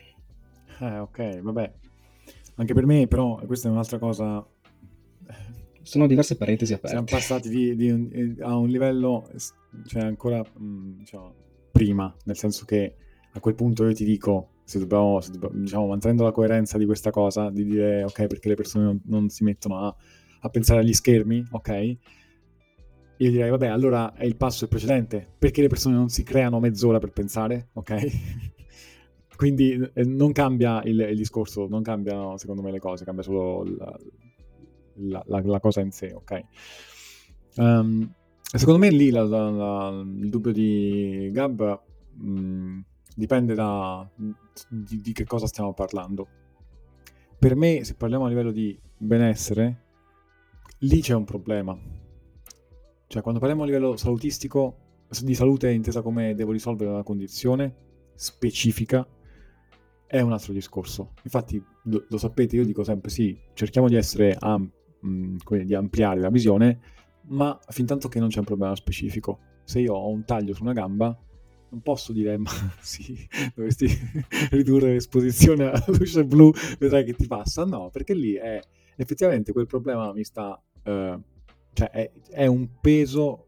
Eh, 0.80 0.98
ok, 0.98 1.40
vabbè. 1.40 1.72
Anche 2.56 2.74
per 2.74 2.86
me, 2.86 3.06
però, 3.06 3.40
questa 3.46 3.68
è 3.68 3.70
un'altra 3.70 3.98
cosa 3.98 4.46
sono 5.82 6.06
diverse 6.06 6.36
parentesi 6.36 6.72
aperte. 6.72 6.90
Siamo 6.90 7.04
passati 7.04 7.48
di, 7.48 7.76
di 7.76 7.90
un, 7.90 8.36
a 8.40 8.56
un 8.56 8.68
livello, 8.68 9.28
cioè 9.86 10.02
ancora 10.02 10.38
mh, 10.38 10.64
mm, 10.64 10.98
diciamo, 10.98 11.34
prima, 11.70 12.14
nel 12.24 12.36
senso 12.36 12.64
che 12.64 12.94
a 13.32 13.40
quel 13.40 13.54
punto 13.54 13.84
io 13.86 13.92
ti 13.92 14.04
dico, 14.04 14.50
se 14.64 14.78
dobbiamo, 14.78 15.20
se 15.20 15.32
dobbiamo, 15.32 15.58
diciamo, 15.58 15.86
mantenendo 15.86 16.22
la 16.22 16.32
coerenza 16.32 16.78
di 16.78 16.86
questa 16.86 17.10
cosa, 17.10 17.50
di 17.50 17.64
dire 17.64 18.04
ok 18.04 18.26
perché 18.26 18.48
le 18.48 18.54
persone 18.54 18.84
non, 18.84 19.00
non 19.06 19.28
si 19.28 19.42
mettono 19.44 19.78
a, 19.78 19.94
a, 20.40 20.48
pensare 20.48 20.80
agli 20.80 20.92
schermi, 20.92 21.46
ok? 21.50 21.96
Io 23.22 23.30
direi 23.30 23.50
vabbè 23.50 23.68
allora 23.68 24.14
è 24.14 24.24
il 24.24 24.34
passo 24.34 24.66
precedente, 24.66 25.24
perché 25.38 25.62
le 25.62 25.68
persone 25.68 25.94
non 25.94 26.08
si 26.08 26.24
creano 26.24 26.58
mezz'ora 26.58 26.98
per 26.98 27.12
pensare, 27.12 27.68
ok? 27.74 28.06
Quindi 29.36 29.90
eh, 29.94 30.04
non 30.04 30.32
cambia 30.32 30.82
il, 30.82 30.98
il, 30.98 31.16
discorso, 31.16 31.68
non 31.68 31.82
cambiano 31.82 32.36
secondo 32.36 32.62
me 32.62 32.72
le 32.72 32.80
cose, 32.80 33.04
cambia 33.04 33.22
solo 33.22 33.62
la, 33.62 33.96
la, 34.94 35.22
la, 35.26 35.40
la 35.40 35.60
cosa 35.60 35.80
in 35.80 35.92
sé, 35.92 36.12
ok? 36.12 36.40
Um, 37.56 38.12
secondo 38.40 38.80
me 38.80 38.90
lì 38.90 39.06
il 39.06 40.28
dubbio 40.28 40.52
di 40.52 41.30
Gab 41.32 41.80
mh, 42.14 42.28
mm, 42.28 42.80
dipende 43.14 43.54
da 43.54 44.08
di, 44.68 45.00
di, 45.00 45.12
che 45.12 45.24
cosa 45.24 45.46
stiamo 45.46 45.74
parlando. 45.74 46.26
Per 47.38 47.54
me, 47.54 47.84
se 47.84 47.94
parliamo 47.94 48.24
a 48.24 48.28
livello 48.28 48.50
di 48.50 48.76
benessere, 48.96 49.82
lì 50.78 51.00
c'è 51.00 51.14
un 51.14 51.24
problema. 51.24 52.00
Cioè, 53.12 53.20
quando 53.20 53.40
parliamo 53.40 53.64
a 53.64 53.66
livello 53.66 53.94
salutistico, 53.98 55.04
di 55.20 55.34
salute 55.34 55.70
intesa 55.70 56.00
come 56.00 56.34
devo 56.34 56.50
risolvere 56.50 56.88
una 56.88 57.02
condizione 57.02 57.74
specifica, 58.14 59.06
è 60.06 60.18
un 60.22 60.32
altro 60.32 60.54
discorso. 60.54 61.12
Infatti, 61.22 61.62
lo, 61.82 62.06
lo 62.08 62.16
sapete, 62.16 62.56
io 62.56 62.64
dico 62.64 62.82
sempre 62.84 63.10
sì, 63.10 63.38
cerchiamo 63.52 63.88
di 63.88 63.96
essere 63.96 64.34
ampi 64.38 64.72
mh, 65.00 65.64
di 65.64 65.74
ampliare 65.74 66.20
la 66.20 66.30
visione, 66.30 66.80
ma 67.24 67.60
fin 67.68 67.84
tanto 67.84 68.08
che 68.08 68.18
non 68.18 68.30
c'è 68.30 68.38
un 68.38 68.46
problema 68.46 68.74
specifico. 68.74 69.40
Se 69.62 69.78
io 69.80 69.92
ho 69.92 70.08
un 70.08 70.24
taglio 70.24 70.54
su 70.54 70.62
una 70.62 70.72
gamba, 70.72 71.14
non 71.68 71.82
posso 71.82 72.14
dire, 72.14 72.38
ma 72.38 72.50
sì, 72.80 73.14
dovresti 73.54 73.88
ridurre 74.52 74.94
l'esposizione 74.94 75.66
alla 75.66 75.84
luce 75.88 76.24
blu, 76.24 76.50
vedrai 76.78 77.04
che 77.04 77.12
ti 77.12 77.26
passa. 77.26 77.66
No, 77.66 77.90
perché 77.90 78.14
lì 78.14 78.32
è 78.36 78.58
effettivamente 78.96 79.52
quel 79.52 79.66
problema 79.66 80.14
mi 80.14 80.24
sta, 80.24 80.58
eh, 80.82 81.20
cioè 81.72 81.90
è, 81.90 82.12
è, 82.30 82.46
un 82.46 82.68
peso 82.80 83.46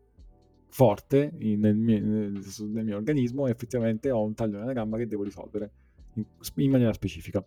forte 0.68 1.32
nel 1.38 1.76
mio, 1.76 2.00
nel, 2.00 2.84
mio, 2.84 2.96
organismo 2.96 3.46
e 3.46 3.50
effettivamente 3.50 4.10
ho 4.10 4.22
un 4.22 4.34
taglio 4.34 4.58
nella 4.58 4.72
gamba 4.72 4.96
che 4.96 5.06
devo 5.06 5.22
risolvere 5.22 5.70
in, 6.14 6.24
in 6.56 6.70
maniera 6.70 6.92
specifica. 6.92 7.44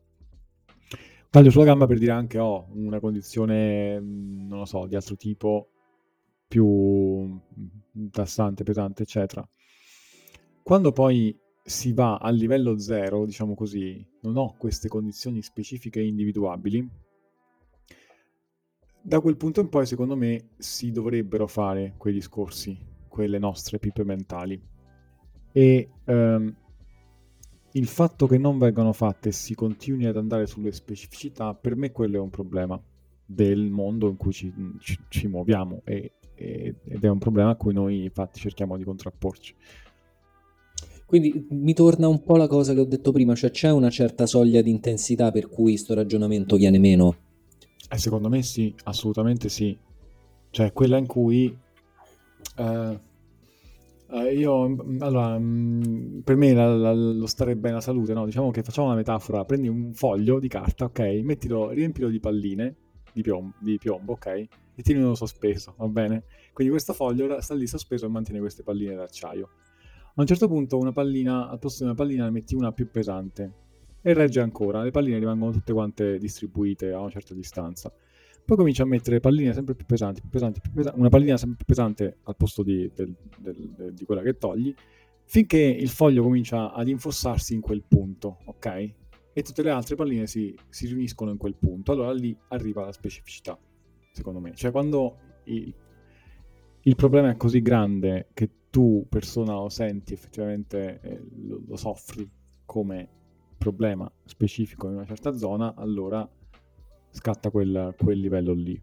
Taglio 1.29 1.49
sulla 1.49 1.65
gamba 1.65 1.87
per 1.87 1.97
dire 1.97 2.11
anche 2.11 2.39
ho 2.39 2.55
oh, 2.55 2.67
una 2.73 2.99
condizione, 2.99 3.99
mm, 3.99 4.47
non 4.47 4.59
lo 4.59 4.65
so, 4.65 4.85
di 4.87 4.95
altro 4.95 5.15
tipo, 5.15 5.69
più 6.47 6.65
mm, 6.65 8.07
tassante, 8.11 8.63
pesante, 8.63 9.03
eccetera. 9.03 9.47
Quando 10.63 10.91
poi 10.91 11.37
si 11.61 11.91
va 11.91 12.17
al 12.17 12.35
livello 12.35 12.77
zero, 12.77 13.25
diciamo 13.25 13.55
così, 13.55 14.05
non 14.21 14.37
ho 14.37 14.55
queste 14.57 14.87
condizioni 14.87 15.41
specifiche 15.41 16.01
individuabili, 16.01 16.89
da 19.07 19.21
quel 19.21 19.37
punto 19.37 19.61
in 19.61 19.69
poi, 19.69 19.85
secondo 19.85 20.17
me, 20.17 20.49
si 20.57 20.91
dovrebbero 20.91 21.47
fare 21.47 21.93
quei 21.95 22.11
discorsi, 22.11 22.77
quelle 23.07 23.39
nostre 23.39 23.79
pippe 23.79 24.03
mentali. 24.03 24.61
E 25.53 25.89
um, 26.03 26.53
il 27.71 27.87
fatto 27.87 28.27
che 28.27 28.37
non 28.37 28.57
vengano 28.57 28.91
fatte 28.91 29.29
e 29.29 29.31
si 29.31 29.55
continui 29.55 30.07
ad 30.07 30.17
andare 30.17 30.45
sulle 30.45 30.73
specificità, 30.73 31.53
per 31.53 31.77
me 31.77 31.93
quello 31.93 32.17
è 32.17 32.19
un 32.19 32.29
problema. 32.29 32.77
del 33.29 33.69
mondo 33.69 34.07
in 34.09 34.15
cui 34.15 34.31
ci, 34.31 34.53
ci, 34.79 34.97
ci 35.09 35.27
muoviamo 35.27 35.81
e, 35.83 36.13
e, 36.33 36.75
ed 36.83 37.03
è 37.03 37.09
un 37.09 37.17
problema 37.17 37.51
a 37.51 37.55
cui 37.55 37.73
noi 37.73 38.03
infatti 38.03 38.39
cerchiamo 38.39 38.77
di 38.77 38.83
contrapporci. 38.83 39.55
Quindi 41.05 41.47
mi 41.51 41.73
torna 41.73 42.07
un 42.07 42.23
po' 42.23 42.35
la 42.35 42.47
cosa 42.47 42.73
che 42.73 42.81
ho 42.81 42.85
detto 42.85 43.13
prima, 43.13 43.35
cioè 43.35 43.51
c'è 43.51 43.71
una 43.71 43.89
certa 43.89 44.25
soglia 44.25 44.61
di 44.61 44.69
intensità 44.69 45.31
per 45.31 45.47
cui 45.47 45.71
questo 45.71 45.93
ragionamento 45.93 46.57
viene 46.57 46.79
meno? 46.79 47.26
Eh, 47.89 47.97
secondo 47.97 48.29
me 48.29 48.43
sì, 48.43 48.73
assolutamente 48.83 49.49
sì. 49.49 49.77
Cioè 50.49 50.73
quella 50.73 50.97
in 50.97 51.05
cui... 51.05 51.55
Eh, 52.55 52.99
eh, 54.09 54.33
io, 54.33 54.69
mm, 54.69 55.01
allora, 55.01 55.37
mm, 55.37 56.19
per 56.19 56.35
me 56.35 56.53
la, 56.53 56.75
la, 56.75 56.93
lo 56.93 57.25
stare 57.27 57.55
bene 57.55 57.75
la 57.75 57.81
salute, 57.81 58.13
no? 58.13 58.25
Diciamo 58.25 58.51
che 58.51 58.63
facciamo 58.63 58.87
una 58.87 58.95
metafora, 58.95 59.43
prendi 59.45 59.67
un 59.67 59.93
foglio 59.93 60.39
di 60.39 60.47
carta, 60.47 60.85
ok? 60.85 60.99
Mettilo, 61.23 61.69
riempilo 61.71 62.09
di 62.09 62.19
palline 62.19 62.75
di 63.13 63.21
piombo, 63.21 63.55
di 63.59 63.77
piombo 63.77 64.13
ok? 64.13 64.27
E 64.75 64.83
tienilo 64.83 65.15
sospeso, 65.15 65.73
va 65.77 65.87
bene? 65.87 66.23
Quindi 66.53 66.71
questo 66.71 66.93
foglio 66.93 67.39
sta 67.41 67.55
lì 67.55 67.67
sospeso 67.67 68.05
e 68.05 68.09
mantiene 68.09 68.39
queste 68.39 68.63
palline 68.63 68.95
d'acciaio. 68.95 69.49
A 70.15 70.21
un 70.21 70.25
certo 70.25 70.47
punto 70.47 70.77
una 70.77 70.91
pallina, 70.91 71.49
al 71.49 71.59
posto 71.59 71.83
di 71.83 71.89
una 71.89 71.97
pallina 71.97 72.25
ne 72.25 72.31
metti 72.31 72.55
una 72.55 72.71
più 72.71 72.89
pesante 72.89 73.65
e 74.01 74.13
regge 74.13 74.39
ancora, 74.39 74.83
le 74.83 74.91
palline 74.91 75.19
rimangono 75.19 75.51
tutte 75.51 75.73
quante 75.73 76.17
distribuite 76.17 76.91
a 76.91 76.99
una 76.99 77.09
certa 77.09 77.33
distanza. 77.33 77.91
Poi 78.45 78.55
cominci 78.55 78.81
a 78.81 78.85
mettere 78.85 79.19
palline 79.19 79.51
sempre 79.51 79.75
più 79.75 79.85
pesanti, 79.85 80.21
più 80.21 80.29
pesanti, 80.29 80.61
più 80.61 80.71
pesanti 80.71 80.97
una 80.99 81.09
pallina 81.09 81.35
sempre 81.35 81.57
più 81.57 81.65
pesante 81.65 82.19
al 82.23 82.35
posto 82.37 82.63
di, 82.63 82.89
del, 82.95 83.13
del, 83.39 83.93
di 83.93 84.05
quella 84.05 84.21
che 84.21 84.37
togli, 84.37 84.73
finché 85.25 85.59
il 85.59 85.89
foglio 85.89 86.23
comincia 86.23 86.71
ad 86.71 86.87
infossarsi 86.87 87.53
in 87.53 87.59
quel 87.59 87.83
punto, 87.85 88.37
ok? 88.45 88.93
E 89.33 89.41
tutte 89.43 89.61
le 89.63 89.69
altre 89.69 89.95
palline 89.95 90.27
si, 90.27 90.57
si 90.69 90.87
riuniscono 90.87 91.31
in 91.31 91.37
quel 91.37 91.55
punto. 91.55 91.91
Allora 91.91 92.13
lì 92.13 92.35
arriva 92.47 92.85
la 92.85 92.93
specificità, 92.93 93.59
secondo 94.11 94.39
me. 94.39 94.53
Cioè 94.55 94.71
quando 94.71 95.17
il, 95.43 95.73
il 96.81 96.95
problema 96.95 97.29
è 97.29 97.35
così 97.35 97.61
grande 97.61 98.29
che 98.33 98.49
tu 98.69 99.05
persona 99.09 99.53
lo 99.53 99.69
senti 99.69 100.13
effettivamente 100.13 100.99
eh, 101.01 101.21
lo, 101.35 101.61
lo, 101.67 101.75
soffri 101.75 102.29
come 102.65 103.09
problema 103.57 104.11
specifico 104.25 104.87
in 104.87 104.95
una 104.95 105.05
certa 105.05 105.35
zona, 105.35 105.73
allora 105.75 106.27
scatta 107.09 107.49
quel, 107.49 107.93
quel 107.97 108.19
livello 108.19 108.53
lì. 108.53 108.79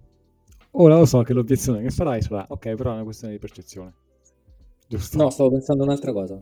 Ora 0.72 0.98
lo 0.98 1.04
so 1.04 1.22
che 1.22 1.32
l'obiezione 1.32 1.82
che 1.82 1.90
farai 1.90 2.20
sarà 2.20 2.46
ok, 2.48 2.74
però 2.74 2.90
è 2.90 2.94
una 2.94 3.04
questione 3.04 3.34
di 3.34 3.38
percezione. 3.38 3.94
Giusto? 4.88 5.16
No, 5.16 5.30
stavo 5.30 5.50
pensando 5.50 5.84
un'altra 5.84 6.12
cosa. 6.12 6.36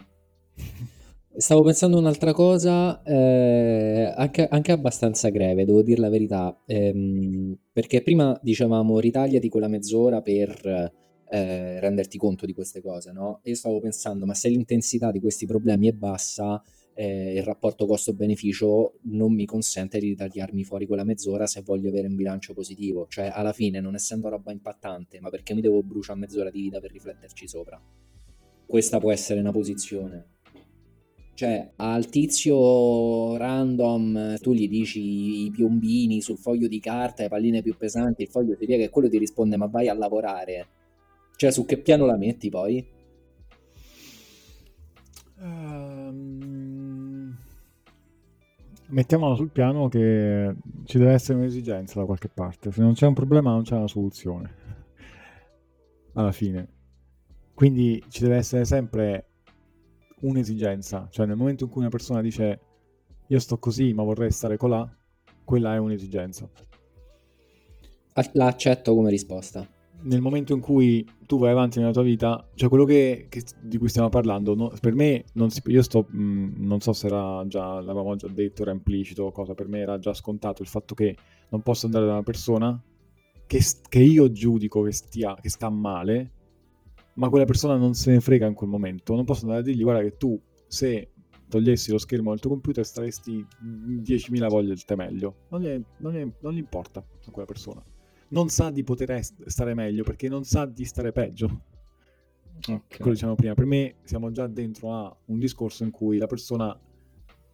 Stavo 1.34 1.62
pensando 1.62 1.98
un'altra 1.98 2.34
cosa, 2.34 3.02
eh, 3.02 4.12
anche, 4.14 4.46
anche, 4.46 4.72
abbastanza 4.72 5.30
greve, 5.30 5.64
devo 5.64 5.82
dire 5.82 6.00
la 6.00 6.10
verità, 6.10 6.60
ehm, 6.66 7.56
perché 7.72 8.02
prima 8.02 8.38
dicevamo 8.42 8.98
ritagliati 8.98 9.48
quella 9.48 9.68
mezz'ora 9.68 10.20
per 10.20 10.92
eh, 11.30 11.80
renderti 11.80 12.18
conto 12.18 12.44
di 12.44 12.52
queste 12.52 12.82
cose, 12.82 13.12
no? 13.12 13.40
Io 13.44 13.54
stavo 13.54 13.80
pensando, 13.80 14.26
ma 14.26 14.34
se 14.34 14.50
l'intensità 14.50 15.10
di 15.10 15.20
questi 15.20 15.46
problemi 15.46 15.88
è 15.88 15.92
bassa, 15.92 16.62
eh, 16.94 17.34
il 17.34 17.42
rapporto 17.42 17.86
costo-beneficio 17.86 18.98
non 19.02 19.32
mi 19.34 19.44
consente 19.44 19.98
di 19.98 20.14
tagliarmi 20.14 20.64
fuori 20.64 20.86
quella 20.86 21.04
mezz'ora 21.04 21.46
se 21.46 21.62
voglio 21.62 21.88
avere 21.88 22.08
un 22.08 22.16
bilancio 22.16 22.54
positivo. 22.54 23.06
Cioè, 23.08 23.30
alla 23.32 23.52
fine, 23.52 23.80
non 23.80 23.94
essendo 23.94 24.28
roba 24.28 24.52
impattante, 24.52 25.20
ma 25.20 25.30
perché 25.30 25.54
mi 25.54 25.60
devo 25.60 25.82
bruciare 25.82 26.18
mezz'ora 26.18 26.50
di 26.50 26.62
vita 26.62 26.80
per 26.80 26.92
rifletterci 26.92 27.48
sopra? 27.48 27.80
Questa 28.66 28.98
può 28.98 29.12
essere 29.12 29.40
una 29.40 29.52
posizione. 29.52 30.26
Cioè, 31.34 31.72
al 31.76 32.06
tizio 32.08 33.36
random 33.36 34.38
tu 34.38 34.52
gli 34.52 34.68
dici 34.68 35.44
i 35.46 35.50
piombini 35.50 36.20
sul 36.20 36.38
foglio 36.38 36.68
di 36.68 36.78
carta, 36.78 37.22
le 37.22 37.28
palline 37.28 37.62
più 37.62 37.76
pesanti, 37.76 38.22
il 38.22 38.28
foglio 38.28 38.56
ti 38.56 38.66
piega 38.66 38.84
e 38.84 38.90
quello 38.90 39.08
ti 39.08 39.18
risponde 39.18 39.56
ma 39.56 39.66
vai 39.66 39.88
a 39.88 39.94
lavorare 39.94 40.66
cioè, 41.42 41.50
su 41.50 41.64
che 41.64 41.78
piano 41.78 42.06
la 42.06 42.16
metti 42.16 42.50
poi? 42.50 42.86
Um, 45.40 46.61
mettiamola 48.92 49.34
sul 49.34 49.50
piano 49.50 49.88
che 49.88 50.54
ci 50.84 50.98
deve 50.98 51.12
essere 51.12 51.38
un'esigenza 51.38 51.98
da 51.98 52.06
qualche 52.06 52.28
parte. 52.28 52.70
Se 52.70 52.80
non 52.80 52.92
c'è 52.92 53.06
un 53.06 53.14
problema, 53.14 53.50
non 53.50 53.62
c'è 53.62 53.74
una 53.74 53.88
soluzione. 53.88 54.54
Alla 56.14 56.32
fine. 56.32 56.68
Quindi 57.54 58.02
ci 58.08 58.22
deve 58.22 58.36
essere 58.36 58.64
sempre 58.64 59.26
un'esigenza. 60.20 61.08
Cioè, 61.10 61.26
nel 61.26 61.36
momento 61.36 61.64
in 61.64 61.70
cui 61.70 61.80
una 61.80 61.90
persona 61.90 62.20
dice 62.20 62.60
io 63.26 63.38
sto 63.38 63.58
così, 63.58 63.92
ma 63.92 64.02
vorrei 64.02 64.30
stare 64.30 64.56
colà, 64.56 64.88
quella 65.44 65.74
è 65.74 65.78
un'esigenza. 65.78 66.48
La 68.32 68.46
accetto 68.46 68.94
come 68.94 69.10
risposta 69.10 69.66
nel 70.02 70.20
momento 70.20 70.52
in 70.52 70.60
cui 70.60 71.06
tu 71.26 71.38
vai 71.38 71.50
avanti 71.50 71.78
nella 71.78 71.92
tua 71.92 72.02
vita, 72.02 72.48
cioè 72.54 72.68
quello 72.68 72.84
che, 72.84 73.26
che, 73.28 73.42
di 73.60 73.78
cui 73.78 73.88
stiamo 73.88 74.08
parlando, 74.08 74.54
no, 74.54 74.72
per 74.80 74.94
me, 74.94 75.24
non 75.34 75.50
si, 75.50 75.60
io 75.66 75.82
sto, 75.82 76.06
mh, 76.08 76.22
mm, 76.22 76.54
non 76.58 76.80
so 76.80 76.92
se 76.92 77.06
era 77.06 77.44
già, 77.46 77.80
l'avevamo 77.80 78.16
già 78.16 78.28
detto, 78.28 78.62
era 78.62 78.72
implicito 78.72 79.24
o 79.24 79.32
cosa, 79.32 79.54
per 79.54 79.68
me 79.68 79.80
era 79.80 79.98
già 79.98 80.12
scontato 80.14 80.62
il 80.62 80.68
fatto 80.68 80.94
che 80.94 81.16
non 81.50 81.62
posso 81.62 81.86
andare 81.86 82.06
da 82.06 82.12
una 82.12 82.22
persona 82.22 82.80
che, 83.46 83.60
che 83.88 83.98
io 83.98 84.30
giudico 84.30 84.82
che, 84.82 84.92
stia, 84.92 85.36
che 85.40 85.48
sta 85.48 85.68
male, 85.68 86.30
ma 87.14 87.28
quella 87.28 87.44
persona 87.44 87.76
non 87.76 87.94
se 87.94 88.12
ne 88.12 88.20
frega 88.20 88.46
in 88.46 88.54
quel 88.54 88.70
momento, 88.70 89.14
non 89.14 89.24
posso 89.24 89.42
andare 89.42 89.60
a 89.60 89.64
dirgli 89.64 89.82
guarda 89.82 90.02
che 90.02 90.16
tu 90.16 90.40
se 90.66 91.10
togliessi 91.48 91.90
lo 91.90 91.98
schermo 91.98 92.30
del 92.30 92.40
tuo 92.40 92.50
computer 92.50 92.84
staresti 92.84 93.46
10.000 93.62 94.48
volte 94.48 94.96
meglio, 94.96 95.34
non, 95.50 95.66
è, 95.66 95.78
non, 95.98 96.16
è, 96.16 96.26
non 96.40 96.54
gli 96.54 96.58
importa 96.58 97.00
a 97.00 97.30
quella 97.30 97.46
persona 97.46 97.82
non 98.32 98.48
sa 98.48 98.70
di 98.70 98.82
poter 98.82 99.20
stare 99.22 99.74
meglio 99.74 100.02
perché 100.02 100.28
non 100.28 100.44
sa 100.44 100.66
di 100.66 100.84
stare 100.84 101.12
peggio. 101.12 101.64
Okay. 102.58 102.98
Quello 102.98 103.12
diciamo 103.12 103.34
prima. 103.34 103.54
Per 103.54 103.66
me 103.66 103.96
siamo 104.04 104.30
già 104.30 104.46
dentro 104.46 104.92
a 104.92 105.16
un 105.26 105.38
discorso 105.38 105.84
in 105.84 105.90
cui 105.90 106.18
la 106.18 106.26
persona 106.26 106.78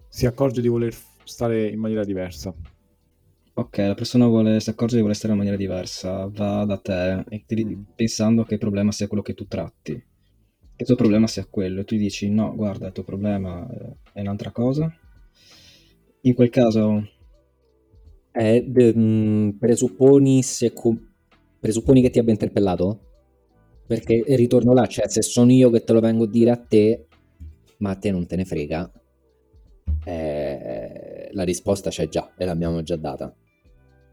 si 0.09 0.27
accorge 0.27 0.61
di 0.61 0.69
voler 0.69 0.95
stare 1.25 1.69
in 1.69 1.79
maniera 1.79 2.05
diversa. 2.05 2.55
Ok, 3.55 3.79
la 3.79 3.95
persona 3.95 4.27
vuole, 4.27 4.61
si 4.61 4.71
accorge 4.71 4.95
di 4.95 5.01
voler 5.01 5.17
stare 5.17 5.33
in 5.33 5.38
maniera 5.38 5.59
diversa, 5.59 6.27
va 6.29 6.64
da 6.64 6.77
te 6.79 7.25
ti, 7.45 7.64
mm. 7.64 7.83
pensando 7.97 8.45
che 8.45 8.55
il 8.55 8.61
problema 8.61 8.93
sia 8.93 9.09
quello 9.09 9.23
che 9.23 9.35
tu 9.35 9.49
tratti, 9.49 9.95
che 9.95 10.03
il 10.77 10.87
tuo 10.87 10.95
problema 10.95 11.27
sia 11.27 11.45
quello, 11.45 11.81
e 11.81 11.85
tu 11.85 11.97
dici 11.97 12.31
no, 12.31 12.55
guarda, 12.55 12.87
il 12.87 12.93
tuo 12.93 13.03
problema 13.03 13.67
è 14.12 14.21
un'altra 14.21 14.53
cosa. 14.53 14.95
In 16.21 16.35
quel 16.35 16.51
caso 16.51 17.17
eh, 18.38 18.64
de, 18.64 18.94
mm, 18.96 19.51
presupponi, 19.59 20.42
se, 20.44 20.72
presupponi 21.59 22.01
che 22.01 22.11
ti 22.11 22.20
abbia 22.20 22.33
interpellato? 22.33 23.01
Perché 23.85 24.22
ritorno 24.29 24.72
là, 24.72 24.87
cioè 24.87 25.09
se 25.09 25.22
sono 25.22 25.51
io 25.51 25.70
che 25.70 25.83
te 25.83 25.92
lo 25.92 25.98
vengo 25.98 26.24
a 26.24 26.29
dire 26.29 26.51
a 26.51 26.57
te, 26.57 27.07
ma 27.79 27.90
a 27.90 27.96
te 27.96 28.12
non 28.12 28.27
te 28.27 28.37
ne 28.37 28.44
frega, 28.44 28.92
eh, 30.05 31.31
la 31.33 31.42
risposta 31.42 31.90
c'è 31.90 32.09
già 32.09 32.33
e 32.37 32.44
l'abbiamo 32.44 32.83
già 32.83 32.96
data. 32.96 33.35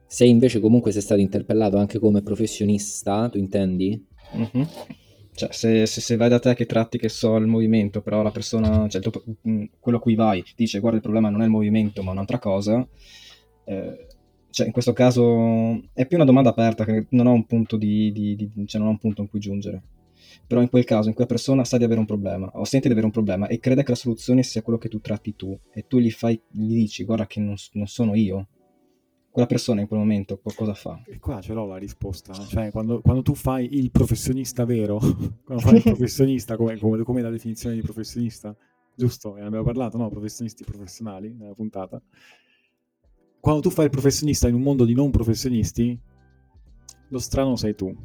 Se 0.08 0.26
invece 0.26 0.60
comunque 0.60 0.92
sei 0.92 1.02
stato 1.02 1.22
interpellato 1.22 1.78
anche 1.78 2.00
come 2.00 2.24
professionista, 2.24 3.30
tu 3.30 3.38
intendi? 3.38 4.04
Mm-hmm. 4.36 4.68
Cioè, 5.34 5.50
se, 5.52 5.86
se, 5.86 6.02
se, 6.02 6.16
vai 6.16 6.30
da 6.30 6.40
te 6.40 6.56
che 6.56 6.66
tratti, 6.66 6.98
che 6.98 7.10
so, 7.10 7.36
il 7.36 7.46
movimento, 7.46 8.02
però 8.02 8.24
la 8.24 8.32
persona, 8.32 8.88
cioè 8.88 9.02
tuo, 9.02 9.22
mm, 9.48 9.66
quello 9.80 9.98
a 9.98 10.02
cui 10.02 10.16
vai, 10.16 10.44
dice 10.56 10.80
guarda 10.80 10.98
il 10.98 11.04
problema 11.04 11.30
non 11.30 11.42
è 11.42 11.44
il 11.44 11.52
movimento 11.52 12.02
ma 12.02 12.12
un'altra 12.12 12.40
cosa, 12.40 12.88
eh, 13.66 14.08
cioè 14.56 14.68
in 14.68 14.72
questo 14.72 14.94
caso 14.94 15.82
è 15.92 16.06
più 16.08 16.16
una 16.16 16.26
domanda 16.26 16.50
aperta 16.50 16.86
che 16.86 17.08
non 17.10 17.28
ho 17.28 17.34
un 17.34 17.46
punto 17.46 17.76
di, 17.76 18.10
di, 18.14 18.38
di 18.38 18.50
cioè 18.68 18.80
non 18.80 18.88
ho 18.88 18.94
un 18.94 19.00
punto 19.00 19.22
in 19.22 19.28
cui 19.28 19.40
giungere. 19.40 19.84
Però 20.48 20.62
in 20.62 20.70
quel 20.70 20.86
caso, 20.86 21.10
in 21.10 21.14
quella 21.14 21.28
persona 21.28 21.66
sa 21.66 21.78
di 21.78 21.84
avere 21.84 22.00
un 22.00 22.06
problema, 22.06 22.50
o 22.54 22.64
sente 22.64 22.88
di 22.88 22.94
avere 22.94 23.08
un 23.08 23.12
problema, 23.12 23.48
e 23.48 23.60
crede 23.60 23.84
che 23.84 23.90
la 23.90 23.98
soluzione 23.98 24.44
sia 24.44 24.62
quello 24.62 24.80
che 24.80 24.88
tu 24.88 25.02
tratti 25.02 25.36
tu, 25.36 25.60
e 25.74 25.88
tu 25.88 26.00
gli, 26.00 26.10
fai, 26.10 26.42
gli 26.48 26.74
dici, 26.74 27.04
guarda 27.04 27.28
che 27.28 27.42
non, 27.42 27.56
non 27.74 27.88
sono 27.88 28.16
io, 28.16 28.48
quella 29.30 29.48
persona 29.48 29.82
in 29.82 29.88
quel 29.88 30.00
momento 30.00 30.40
cosa 30.56 30.74
fa? 30.74 31.04
E 31.06 31.20
qua 31.20 31.42
ce 31.42 31.52
l'ho 31.52 31.66
la 31.66 31.76
risposta, 31.76 32.32
cioè 32.32 32.72
quando, 32.72 33.02
quando 33.02 33.24
tu 33.24 33.34
fai 33.34 33.76
il 33.76 33.92
professionista 33.92 34.64
vero, 34.64 35.00
quando 35.44 35.64
fai 35.64 35.76
il 35.76 35.84
professionista 35.84 36.56
come, 36.56 36.78
come, 36.78 37.04
come 37.04 37.22
la 37.22 37.30
definizione 37.30 37.76
di 37.76 37.82
professionista, 37.82 38.56
giusto? 38.96 39.34
Ne 39.34 39.42
abbiamo 39.42 39.66
parlato, 39.66 39.98
no? 39.98 40.08
Professionisti 40.10 40.64
professionali 40.64 41.34
nella 41.34 41.54
puntata 41.54 42.02
quando 43.46 43.62
tu 43.62 43.70
fai 43.70 43.86
il 43.86 43.92
professionista 43.92 44.48
in 44.48 44.56
un 44.56 44.64
mondo 44.64 44.86
di 44.86 44.96
non 44.96 45.12
professionisti, 45.12 45.96
lo 47.10 47.20
strano 47.20 47.56
sei 47.56 47.76
tu. 47.76 47.96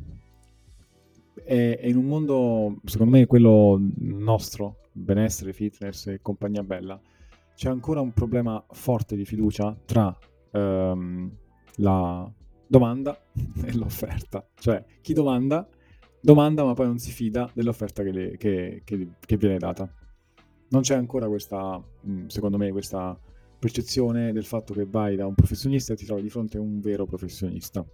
E, 1.43 1.81
in 1.85 1.97
un 1.97 2.05
mondo, 2.05 2.79
secondo 2.85 3.17
me, 3.17 3.25
quello 3.25 3.81
nostro, 4.01 4.81
benessere, 4.93 5.55
fitness 5.55 6.09
e 6.09 6.19
compagnia 6.21 6.63
bella, 6.63 7.01
c'è 7.55 7.71
ancora 7.71 8.03
un 8.03 8.13
problema 8.13 8.63
forte 8.69 9.17
di 9.17 9.25
fiducia 9.25 9.75
tra 9.87 10.15
um, 10.51 11.35
la 11.77 12.31
domanda 12.67 13.19
e 13.65 13.75
l'offerta. 13.75 14.47
Cioè, 14.59 14.85
chi 15.01 15.15
domanda, 15.15 15.67
domanda 16.21 16.65
ma 16.65 16.75
poi 16.75 16.85
non 16.85 16.99
si 16.99 17.13
fida 17.13 17.51
dell'offerta 17.55 18.03
che, 18.03 18.13
le, 18.13 18.37
che, 18.37 18.83
che, 18.85 19.09
che 19.19 19.37
viene 19.39 19.57
data. 19.57 19.91
Non 20.69 20.83
c'è 20.83 20.97
ancora 20.97 21.29
questa, 21.29 21.83
secondo 22.27 22.59
me, 22.59 22.71
questa 22.73 23.19
percezione 23.61 24.33
del 24.33 24.45
fatto 24.45 24.73
che 24.73 24.87
vai 24.87 25.15
da 25.15 25.27
un 25.27 25.35
professionista 25.35 25.93
e 25.93 25.97
ti 25.97 26.07
trovi 26.07 26.23
di 26.23 26.31
fronte 26.31 26.57
a 26.57 26.61
un 26.61 26.81
vero 26.81 27.05
professionista. 27.05 27.85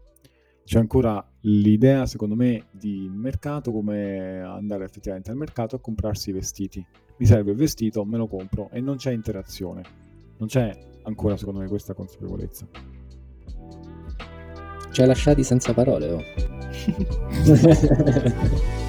c'è 0.64 0.78
ancora 0.78 1.22
l'idea, 1.42 2.06
secondo 2.06 2.34
me, 2.34 2.68
di 2.70 3.10
mercato, 3.12 3.70
come 3.72 4.40
andare 4.40 4.84
effettivamente 4.84 5.30
al 5.30 5.36
mercato 5.36 5.76
a 5.76 5.80
comprarsi 5.80 6.30
i 6.30 6.32
vestiti. 6.32 6.84
Mi 7.18 7.26
serve 7.26 7.50
il 7.50 7.56
vestito, 7.56 8.04
me 8.04 8.16
lo 8.16 8.26
compro 8.26 8.70
e 8.70 8.80
non 8.80 8.96
c'è 8.96 9.12
interazione. 9.12 9.82
Non 10.38 10.48
c'è 10.48 10.76
ancora, 11.02 11.36
secondo 11.36 11.60
me, 11.60 11.68
questa 11.68 11.94
consapevolezza. 11.94 12.66
Ci 14.90 15.00
hai 15.00 15.06
lasciati 15.06 15.44
senza 15.44 15.74
parole, 15.74 16.10
oh. 16.10 16.22